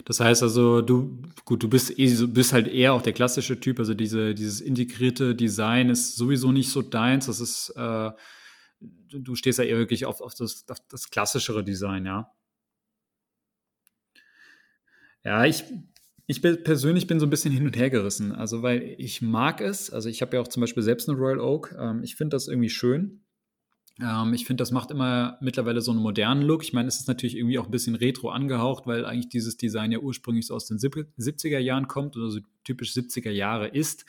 [0.04, 3.78] Das heißt also, du, gut, du bist, eh, bist halt eher auch der klassische Typ,
[3.78, 7.26] also diese, dieses integrierte Design ist sowieso nicht so deins.
[7.26, 8.10] Das ist, äh,
[9.10, 12.30] du stehst ja eher wirklich auf, auf, das, auf das klassischere Design, ja.
[15.24, 15.64] Ja, ich,
[16.26, 18.32] ich bin, persönlich bin so ein bisschen hin und her gerissen.
[18.32, 19.90] Also, weil ich mag es.
[19.90, 21.74] Also, ich habe ja auch zum Beispiel selbst eine Royal Oak.
[21.78, 23.25] Ähm, ich finde das irgendwie schön.
[24.00, 26.62] Ähm, ich finde, das macht immer mittlerweile so einen modernen Look.
[26.62, 29.92] Ich meine, es ist natürlich irgendwie auch ein bisschen retro angehaucht, weil eigentlich dieses Design
[29.92, 34.04] ja ursprünglich so aus den 70er Jahren kommt oder so typisch 70er Jahre ist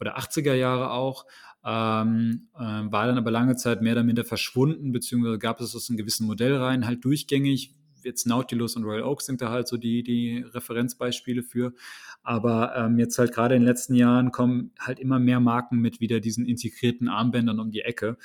[0.00, 1.26] oder 80er Jahre auch.
[1.62, 5.90] Ähm, äh, war dann aber lange Zeit mehr oder minder verschwunden, beziehungsweise gab es aus
[5.90, 7.74] in gewissen Modellreihen halt durchgängig.
[8.02, 11.74] Jetzt Nautilus und Royal Oak sind da halt so die, die Referenzbeispiele für.
[12.22, 16.00] Aber ähm, jetzt halt gerade in den letzten Jahren kommen halt immer mehr Marken mit
[16.00, 18.16] wieder diesen integrierten Armbändern um die Ecke.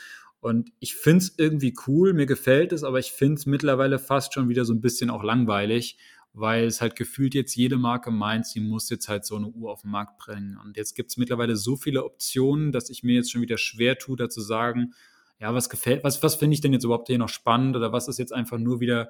[0.45, 4.35] Und ich finde es irgendwie cool, mir gefällt es, aber ich finde es mittlerweile fast
[4.35, 5.97] schon wieder so ein bisschen auch langweilig,
[6.33, 9.71] weil es halt gefühlt jetzt jede Marke meint, sie muss jetzt halt so eine Uhr
[9.71, 10.55] auf den Markt bringen.
[10.63, 13.97] Und jetzt gibt es mittlerweile so viele Optionen, dass ich mir jetzt schon wieder schwer
[13.97, 14.93] tue, da zu sagen,
[15.39, 18.07] ja, was gefällt, was, was finde ich denn jetzt überhaupt hier noch spannend oder was
[18.07, 19.09] ist jetzt einfach nur wieder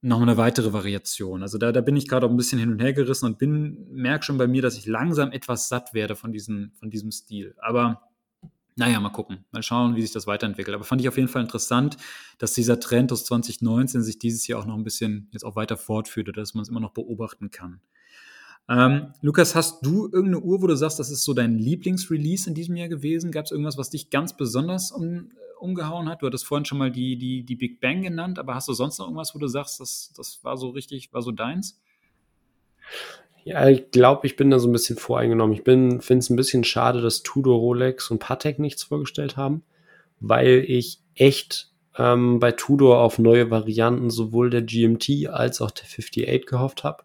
[0.00, 1.42] noch eine weitere Variation.
[1.42, 3.86] Also da, da bin ich gerade auch ein bisschen hin und her gerissen und bin,
[3.92, 7.54] merke schon bei mir, dass ich langsam etwas satt werde von, diesen, von diesem Stil.
[7.60, 8.09] Aber
[8.80, 9.44] naja, mal gucken.
[9.52, 10.74] Mal schauen, wie sich das weiterentwickelt.
[10.74, 11.98] Aber fand ich auf jeden Fall interessant,
[12.38, 15.76] dass dieser Trend aus 2019 sich dieses Jahr auch noch ein bisschen jetzt auch weiter
[15.76, 17.82] fortführt oder dass man es immer noch beobachten kann.
[18.70, 22.54] Ähm, Lukas, hast du irgendeine Uhr, wo du sagst, das ist so dein Lieblingsrelease in
[22.54, 23.32] diesem Jahr gewesen?
[23.32, 26.22] Gab es irgendwas, was dich ganz besonders um, umgehauen hat?
[26.22, 28.98] Du hattest vorhin schon mal die, die, die Big Bang genannt, aber hast du sonst
[28.98, 31.82] noch irgendwas, wo du sagst, das, das war so richtig, war so deins?
[33.44, 35.54] Ja, ich glaube, ich bin da so ein bisschen voreingenommen.
[35.54, 39.62] Ich finde es ein bisschen schade, dass Tudor, Rolex und Patek nichts vorgestellt haben,
[40.20, 45.84] weil ich echt ähm, bei Tudor auf neue Varianten sowohl der GMT als auch der
[45.86, 47.02] 58 gehofft habe.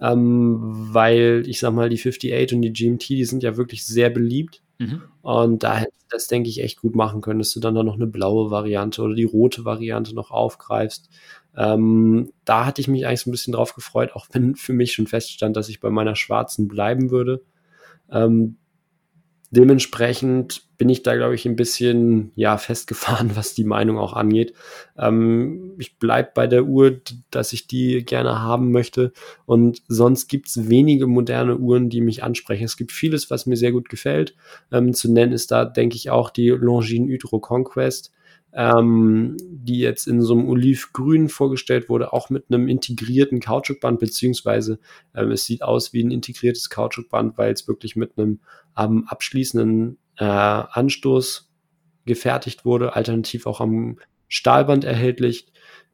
[0.00, 0.58] ähm,
[0.94, 4.62] weil ich sag mal, die 58 und die GMT, die sind ja wirklich sehr beliebt.
[4.78, 5.02] Mhm.
[5.22, 7.94] Und da hätte das, denke ich, echt gut machen können, dass du dann da noch
[7.94, 11.08] eine blaue Variante oder die rote Variante noch aufgreifst.
[11.56, 14.92] Ähm, da hatte ich mich eigentlich so ein bisschen drauf gefreut, auch wenn für mich
[14.92, 17.42] schon feststand, dass ich bei meiner schwarzen bleiben würde.
[18.10, 18.56] Ähm,
[19.54, 24.52] dementsprechend bin ich da, glaube ich, ein bisschen ja, festgefahren, was die Meinung auch angeht.
[24.98, 27.00] Ähm, ich bleibe bei der Uhr,
[27.30, 29.12] dass ich die gerne haben möchte.
[29.46, 32.64] Und sonst gibt es wenige moderne Uhren, die mich ansprechen.
[32.64, 34.34] Es gibt vieles, was mir sehr gut gefällt.
[34.72, 38.12] Ähm, zu nennen ist da, denke ich, auch die Longines Hydro Conquest
[38.54, 44.78] ähm, die jetzt in so einem Olivgrün vorgestellt wurde, auch mit einem integrierten Kautschukband, beziehungsweise
[45.14, 48.40] ähm, es sieht aus wie ein integriertes Kautschukband, weil es wirklich mit einem
[48.78, 51.50] ähm, abschließenden äh, Anstoß
[52.06, 53.98] gefertigt wurde, alternativ auch am
[54.28, 55.46] Stahlband erhältlich.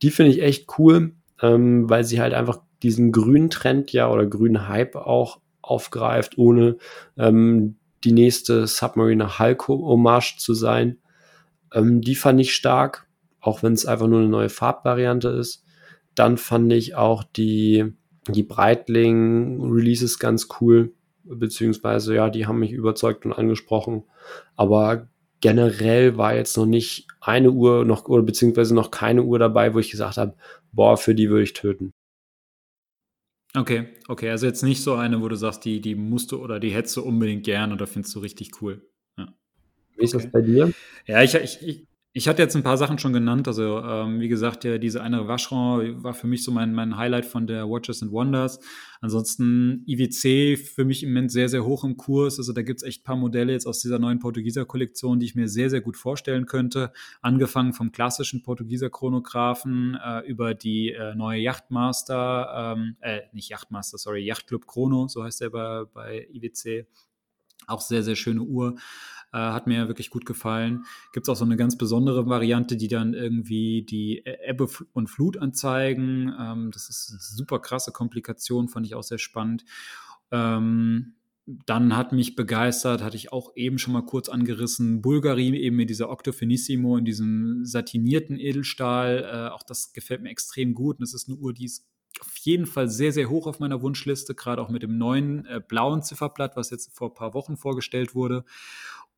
[0.02, 4.26] Die finde ich echt cool, ähm, weil sie halt einfach diesen grünen Trend ja oder
[4.26, 6.76] grünen Hype auch aufgreift, ohne
[7.16, 10.98] ähm, die nächste Submariner Hulk Hommage zu sein.
[11.72, 13.06] Ähm, die fand ich stark,
[13.40, 15.64] auch wenn es einfach nur eine neue Farbvariante ist.
[16.14, 17.92] Dann fand ich auch die,
[18.28, 20.92] die Breitling-Releases ganz cool,
[21.24, 24.04] beziehungsweise ja, die haben mich überzeugt und angesprochen.
[24.56, 25.08] Aber
[25.40, 29.78] generell war jetzt noch nicht eine Uhr noch oder beziehungsweise noch keine Uhr dabei, wo
[29.78, 30.34] ich gesagt habe,
[30.72, 31.92] boah, für die würde ich töten.
[33.54, 36.60] Okay, okay, also jetzt nicht so eine, wo du sagst, die, die musst du oder
[36.60, 38.82] die hättest du unbedingt gern oder findest du richtig cool.
[40.00, 40.24] Wie ist okay.
[40.24, 40.72] das bei dir?
[41.06, 43.46] Ja, ich, ich, ich hatte jetzt ein paar Sachen schon genannt.
[43.46, 47.24] Also, ähm, wie gesagt, ja, diese eine Vacheron war für mich so mein, mein Highlight
[47.24, 48.58] von der Watches and Wonders.
[49.00, 52.38] Ansonsten IWC für mich im Moment sehr, sehr hoch im Kurs.
[52.38, 55.26] Also, da gibt es echt ein paar Modelle jetzt aus dieser neuen Portugieser Kollektion, die
[55.26, 56.92] ich mir sehr, sehr gut vorstellen könnte.
[57.22, 63.98] Angefangen vom klassischen Portugieser Chronographen äh, über die äh, neue Yachtmaster, ähm, äh, nicht Yachtmaster,
[63.98, 66.86] sorry, Yachtclub Chrono, so heißt der bei, bei IWC.
[67.68, 68.74] Auch sehr, sehr schöne Uhr.
[69.32, 70.84] Äh, hat mir wirklich gut gefallen.
[71.12, 75.36] Gibt es auch so eine ganz besondere Variante, die dann irgendwie die Ebbe und Flut
[75.36, 76.34] anzeigen.
[76.38, 79.64] Ähm, das ist eine super krasse Komplikation, fand ich auch sehr spannend.
[80.32, 81.14] Ähm,
[81.66, 85.90] dann hat mich begeistert, hatte ich auch eben schon mal kurz angerissen, Bulgari eben mit
[85.90, 89.24] dieser Octofinissimo in diesem satinierten Edelstahl.
[89.24, 90.96] Äh, auch das gefällt mir extrem gut.
[90.96, 91.86] Und das ist eine Uhr, die ist
[92.20, 95.60] auf jeden Fall sehr, sehr hoch auf meiner Wunschliste, gerade auch mit dem neuen äh,
[95.66, 98.44] blauen Zifferblatt, was jetzt vor ein paar Wochen vorgestellt wurde.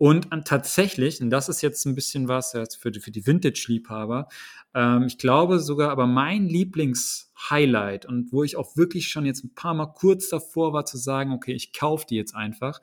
[0.03, 4.27] Und an, tatsächlich, und das ist jetzt ein bisschen was für, für die Vintage-Liebhaber,
[4.75, 9.55] ähm, ich glaube sogar, aber mein Lieblings-Highlight und wo ich auch wirklich schon jetzt ein
[9.55, 12.81] paar Mal kurz davor war zu sagen, okay, ich kaufe die jetzt einfach,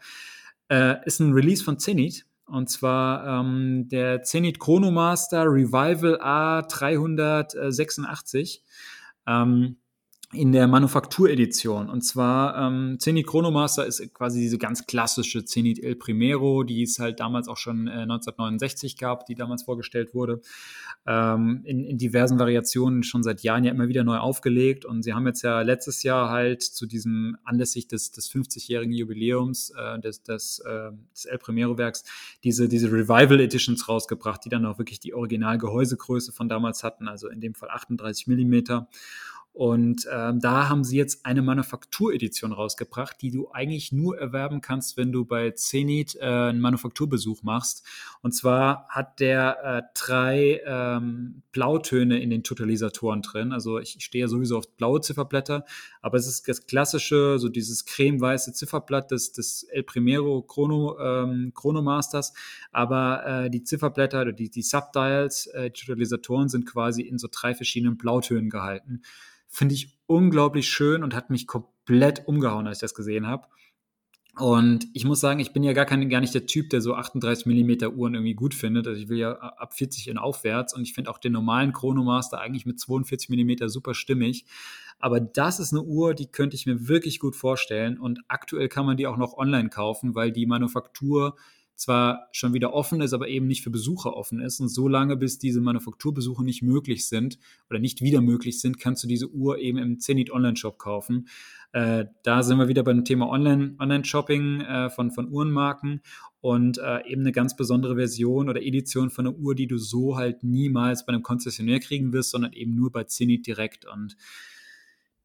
[0.69, 2.25] äh, ist ein Release von Zenit.
[2.45, 8.61] Und zwar ähm, der Zenit Chronomaster Revival A386.
[9.27, 9.75] Ähm,
[10.31, 11.89] in der Manufakturedition.
[11.89, 16.99] Und zwar ähm, Zenit Chronomaster ist quasi diese ganz klassische Zenit El Primero, die es
[16.99, 20.41] halt damals auch schon äh, 1969 gab, die damals vorgestellt wurde.
[21.07, 24.85] Ähm, in, in diversen Variationen schon seit Jahren ja immer wieder neu aufgelegt.
[24.85, 29.71] Und sie haben jetzt ja letztes Jahr halt zu diesem anlässlich des, des 50-jährigen Jubiläums
[29.71, 32.03] äh, des, des, äh, des El Primero-Werks
[32.43, 37.29] diese, diese Revival Editions rausgebracht, die dann auch wirklich die Original-Gehäusegröße von damals hatten, also
[37.29, 38.87] in dem Fall 38 Millimeter.
[39.59, 44.95] Und ähm, da haben sie jetzt eine Manufakturedition rausgebracht, die du eigentlich nur erwerben kannst,
[44.95, 47.85] wenn du bei Zenit äh, einen Manufakturbesuch machst.
[48.21, 53.51] Und zwar hat der äh, drei ähm, Blautöne in den Totalisatoren drin.
[53.51, 55.65] Also ich stehe ja sowieso auf blaue Zifferblätter,
[56.01, 61.51] aber es ist das klassische, so dieses cremeweiße Zifferblatt des, des El Primero Chrono, ähm,
[61.53, 62.31] Chronomasters.
[62.71, 67.53] Aber äh, die Zifferblätter, die, die Subdials, äh, die Totalisatoren sind quasi in so drei
[67.53, 69.01] verschiedenen Blautönen gehalten.
[69.49, 73.47] Finde ich unglaublich schön und hat mich komplett umgehauen, als ich das gesehen habe.
[74.39, 76.95] Und ich muss sagen, ich bin ja gar, kein, gar nicht der Typ, der so
[76.95, 78.87] 38 mm Uhren irgendwie gut findet.
[78.87, 82.39] Also ich will ja ab 40 und aufwärts und ich finde auch den normalen Chronomaster
[82.39, 84.45] eigentlich mit 42 mm super stimmig.
[84.97, 88.85] Aber das ist eine Uhr, die könnte ich mir wirklich gut vorstellen und aktuell kann
[88.85, 91.35] man die auch noch online kaufen, weil die Manufaktur
[91.79, 94.59] zwar schon wieder offen ist, aber eben nicht für Besucher offen ist.
[94.59, 99.03] Und so lange, bis diese Manufakturbesuche nicht möglich sind oder nicht wieder möglich sind, kannst
[99.03, 101.29] du diese Uhr eben im Zenit Online-Shop kaufen.
[101.71, 106.01] Äh, da sind wir wieder beim Thema Online-Shopping äh, von, von Uhrenmarken
[106.41, 110.17] und äh, eben eine ganz besondere Version oder Edition von einer Uhr, die du so
[110.17, 113.85] halt niemals bei einem Konzessionär kriegen wirst, sondern eben nur bei Zenit direkt.
[113.85, 114.17] Und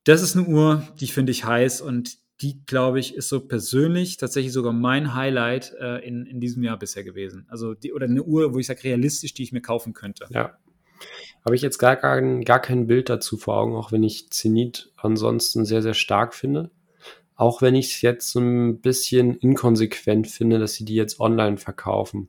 [0.04, 4.16] das ist eine Uhr, die finde ich heiß und die, glaube ich, ist so persönlich
[4.16, 7.46] tatsächlich sogar mein Highlight äh, in, in diesem Jahr bisher gewesen.
[7.48, 10.26] Also die, oder eine Uhr, wo ich sage, realistisch, die ich mir kaufen könnte.
[10.30, 10.58] Ja.
[11.44, 14.92] Habe ich jetzt gar, gar, gar kein Bild dazu vor Augen, auch wenn ich Zenit
[14.96, 16.70] ansonsten sehr, sehr stark finde.
[17.36, 21.56] Auch wenn ich es jetzt so ein bisschen inkonsequent finde, dass sie die jetzt online
[21.56, 22.28] verkaufen.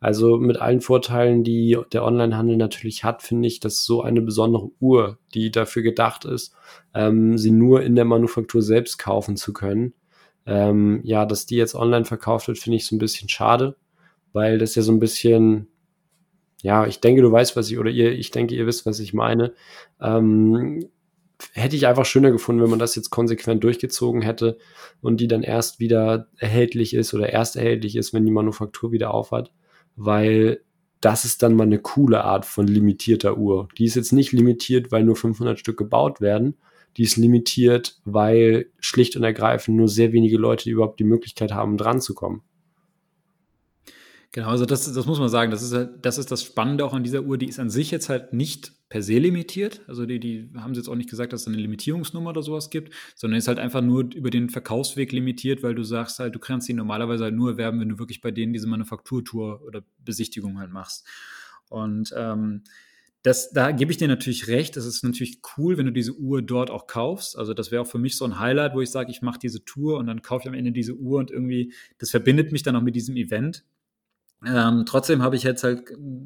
[0.00, 4.70] Also mit allen Vorteilen, die der Onlinehandel natürlich hat, finde ich, dass so eine besondere
[4.78, 6.54] Uhr, die dafür gedacht ist,
[6.94, 9.94] ähm, sie nur in der Manufaktur selbst kaufen zu können,
[10.46, 13.76] ähm, ja, dass die jetzt online verkauft wird, finde ich so ein bisschen schade,
[14.32, 15.68] weil das ja so ein bisschen,
[16.62, 19.14] ja, ich denke, du weißt, was ich, oder ihr, ich denke, ihr wisst, was ich
[19.14, 19.54] meine.
[20.00, 20.88] Ähm,
[21.52, 24.58] hätte ich einfach schöner gefunden, wenn man das jetzt konsequent durchgezogen hätte
[25.00, 29.12] und die dann erst wieder erhältlich ist oder erst erhältlich ist, wenn die Manufaktur wieder
[29.12, 29.52] aufhat,
[29.96, 30.60] weil
[31.00, 33.68] das ist dann mal eine coole Art von limitierter Uhr.
[33.78, 36.56] Die ist jetzt nicht limitiert, weil nur 500 Stück gebaut werden.
[36.96, 41.76] Die ist limitiert, weil schlicht und ergreifend nur sehr wenige Leute überhaupt die Möglichkeit haben,
[41.76, 42.42] dran zu kommen.
[44.32, 46.92] Genau, also das, das muss man sagen, das ist, halt, das ist das Spannende auch
[46.92, 47.38] an dieser Uhr.
[47.38, 49.80] Die ist an sich jetzt halt nicht per se limitiert.
[49.88, 52.70] Also die, die haben sie jetzt auch nicht gesagt, dass es eine Limitierungsnummer oder sowas
[52.70, 56.38] gibt, sondern ist halt einfach nur über den Verkaufsweg limitiert, weil du sagst halt, du
[56.38, 60.58] kannst sie normalerweise halt nur erwerben, wenn du wirklich bei denen diese Manufakturtour oder Besichtigung
[60.58, 61.06] halt machst.
[61.68, 62.62] Und ähm,
[63.22, 64.76] das, da gebe ich dir natürlich recht.
[64.76, 67.36] Es ist natürlich cool, wenn du diese Uhr dort auch kaufst.
[67.36, 69.64] Also das wäre auch für mich so ein Highlight, wo ich sage, ich mache diese
[69.64, 72.76] Tour und dann kaufe ich am Ende diese Uhr und irgendwie, das verbindet mich dann
[72.76, 73.64] auch mit diesem Event.
[74.44, 75.84] Ähm, trotzdem habe ich jetzt halt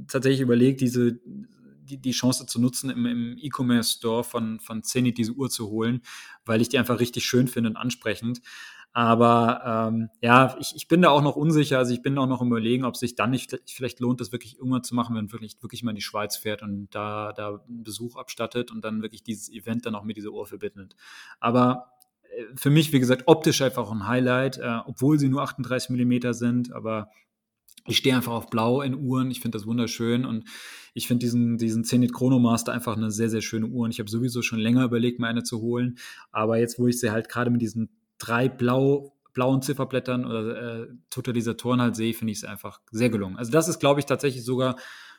[0.09, 1.21] tatsächlich überlegt, diese
[1.91, 6.03] die, die Chance zu nutzen, im, im E-Commerce-Store von, von Zenit diese Uhr zu holen,
[6.45, 8.41] weil ich die einfach richtig schön finde und ansprechend.
[8.93, 11.79] Aber ähm, ja, ich, ich bin da auch noch unsicher.
[11.79, 14.83] Also ich bin auch noch überlegen, ob sich dann nicht vielleicht lohnt, das wirklich irgendwann
[14.83, 18.17] zu machen, wenn wirklich wirklich mal in die Schweiz fährt und da da einen Besuch
[18.17, 20.97] abstattet und dann wirklich dieses Event dann auch mit dieser Uhr verbindet.
[21.39, 21.93] Aber
[22.23, 26.35] äh, für mich, wie gesagt, optisch einfach ein Highlight, äh, obwohl sie nur 38 Millimeter
[26.35, 27.11] sind, aber
[27.87, 29.31] ich stehe einfach auf Blau in Uhren.
[29.31, 30.45] Ich finde das wunderschön und
[30.95, 33.85] ich finde diesen, diesen Zenit Chronomaster einfach eine sehr, sehr schöne Uhr.
[33.85, 35.99] Und ich habe sowieso schon länger überlegt, mir eine zu holen.
[36.33, 40.87] Aber jetzt, wo ich sie halt gerade mit diesen drei blau, blauen Zifferblättern oder äh,
[41.11, 43.37] Totalisatoren halt sehe, finde ich es einfach sehr gelungen.
[43.37, 44.77] Also das ist, glaube ich, tatsächlich sogar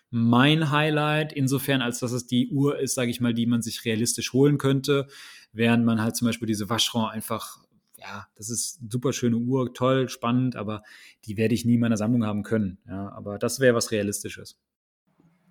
[0.09, 3.85] mein Highlight, insofern, als dass es die Uhr ist, sage ich mal, die man sich
[3.85, 5.07] realistisch holen könnte,
[5.53, 7.59] während man halt zum Beispiel diese Vacheron einfach
[8.01, 10.83] ja, das ist eine super schöne Uhr, toll, spannend, aber
[11.25, 12.79] die werde ich nie in meiner Sammlung haben können.
[12.87, 14.57] Ja, aber das wäre was Realistisches.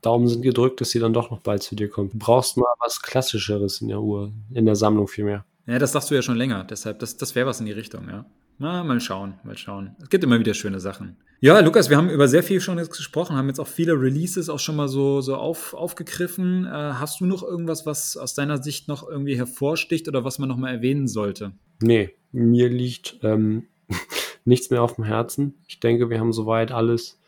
[0.02, 2.14] Daumen sind gedrückt, dass sie dann doch noch bald zu dir kommt.
[2.14, 5.44] Du brauchst mal was Klassischeres in der Uhr, in der Sammlung vielmehr.
[5.66, 8.08] Ja, das sagst du ja schon länger, deshalb, das, das wäre was in die Richtung,
[8.08, 8.24] ja.
[8.58, 9.96] Na, mal schauen, mal schauen.
[10.02, 11.16] Es gibt immer wieder schöne Sachen.
[11.40, 14.50] Ja, Lukas, wir haben über sehr viel schon jetzt gesprochen, haben jetzt auch viele Releases
[14.50, 16.66] auch schon mal so, so auf, aufgegriffen.
[16.66, 20.50] Äh, hast du noch irgendwas, was aus deiner Sicht noch irgendwie hervorsticht oder was man
[20.50, 21.52] noch mal erwähnen sollte?
[21.80, 23.66] Nee, mir liegt ähm,
[24.44, 25.54] nichts mehr auf dem Herzen.
[25.68, 27.20] Ich denke, wir haben soweit alles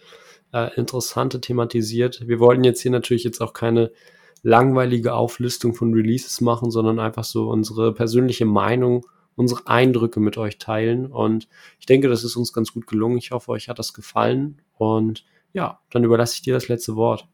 [0.53, 2.27] äh, Interessante thematisiert.
[2.27, 3.93] Wir wollten jetzt hier natürlich jetzt auch keine
[4.43, 10.59] langweilige Auflistung von Releases machen, sondern einfach so unsere persönliche Meinung unsere Eindrücke mit euch
[10.59, 11.07] teilen.
[11.07, 11.49] Und
[11.79, 13.19] ich denke, das ist uns ganz gut gelungen.
[13.19, 14.61] Ich hoffe, euch hat das gefallen.
[14.77, 17.29] Und ja, dann überlasse ich dir das letzte Wort.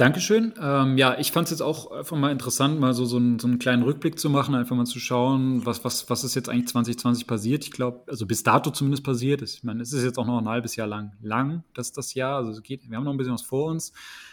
[0.00, 0.54] Dankeschön.
[0.58, 3.46] Ähm, ja, ich fand es jetzt auch einfach mal interessant, mal so, so, einen, so
[3.46, 6.68] einen kleinen Rückblick zu machen, einfach mal zu schauen, was, was, was ist jetzt eigentlich
[6.68, 7.64] 2020 passiert.
[7.64, 9.42] Ich glaube, also bis dato zumindest passiert.
[9.42, 12.36] Ich meine, es ist jetzt auch noch ein halbes Jahr lang, lang, das das Jahr.
[12.36, 13.92] Also es geht, wir haben noch ein bisschen was vor uns.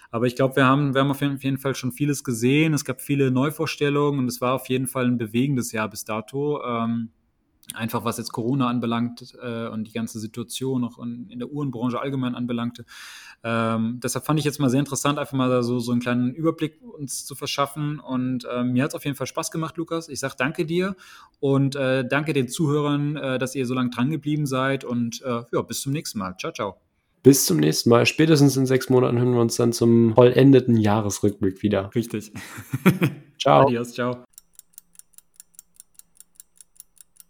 [0.10, 2.74] Aber ich glaube, wir haben, wir haben auf jeden Fall schon vieles gesehen.
[2.74, 6.64] Es gab viele Neuvorstellungen und es war auf jeden Fall ein bewegendes Jahr bis dato.
[6.64, 7.10] Ähm,
[7.74, 12.00] einfach was jetzt Corona anbelangt äh, und die ganze Situation auch in, in der Uhrenbranche
[12.00, 12.86] allgemein anbelangte.
[13.44, 16.80] Ähm, deshalb fand ich jetzt mal sehr interessant, einfach mal so, so einen kleinen Überblick
[16.82, 18.00] uns zu verschaffen.
[18.00, 20.10] Und ähm, mir hat es auf jeden Fall Spaß gemacht, Lukas.
[20.10, 20.96] Ich sage danke dir
[21.40, 24.84] und äh, danke den Zuhörern, äh, dass ihr so lange dran geblieben seid.
[24.84, 26.36] Und äh, ja, bis zum nächsten Mal.
[26.38, 26.78] Ciao, ciao.
[27.24, 28.06] Bis zum nächsten Mal.
[28.06, 31.94] Spätestens in sechs Monaten hören wir uns dann zum vollendeten Jahresrückblick wieder.
[31.94, 32.32] Richtig.
[33.38, 33.66] ciao.
[33.66, 34.27] Adios, ciao.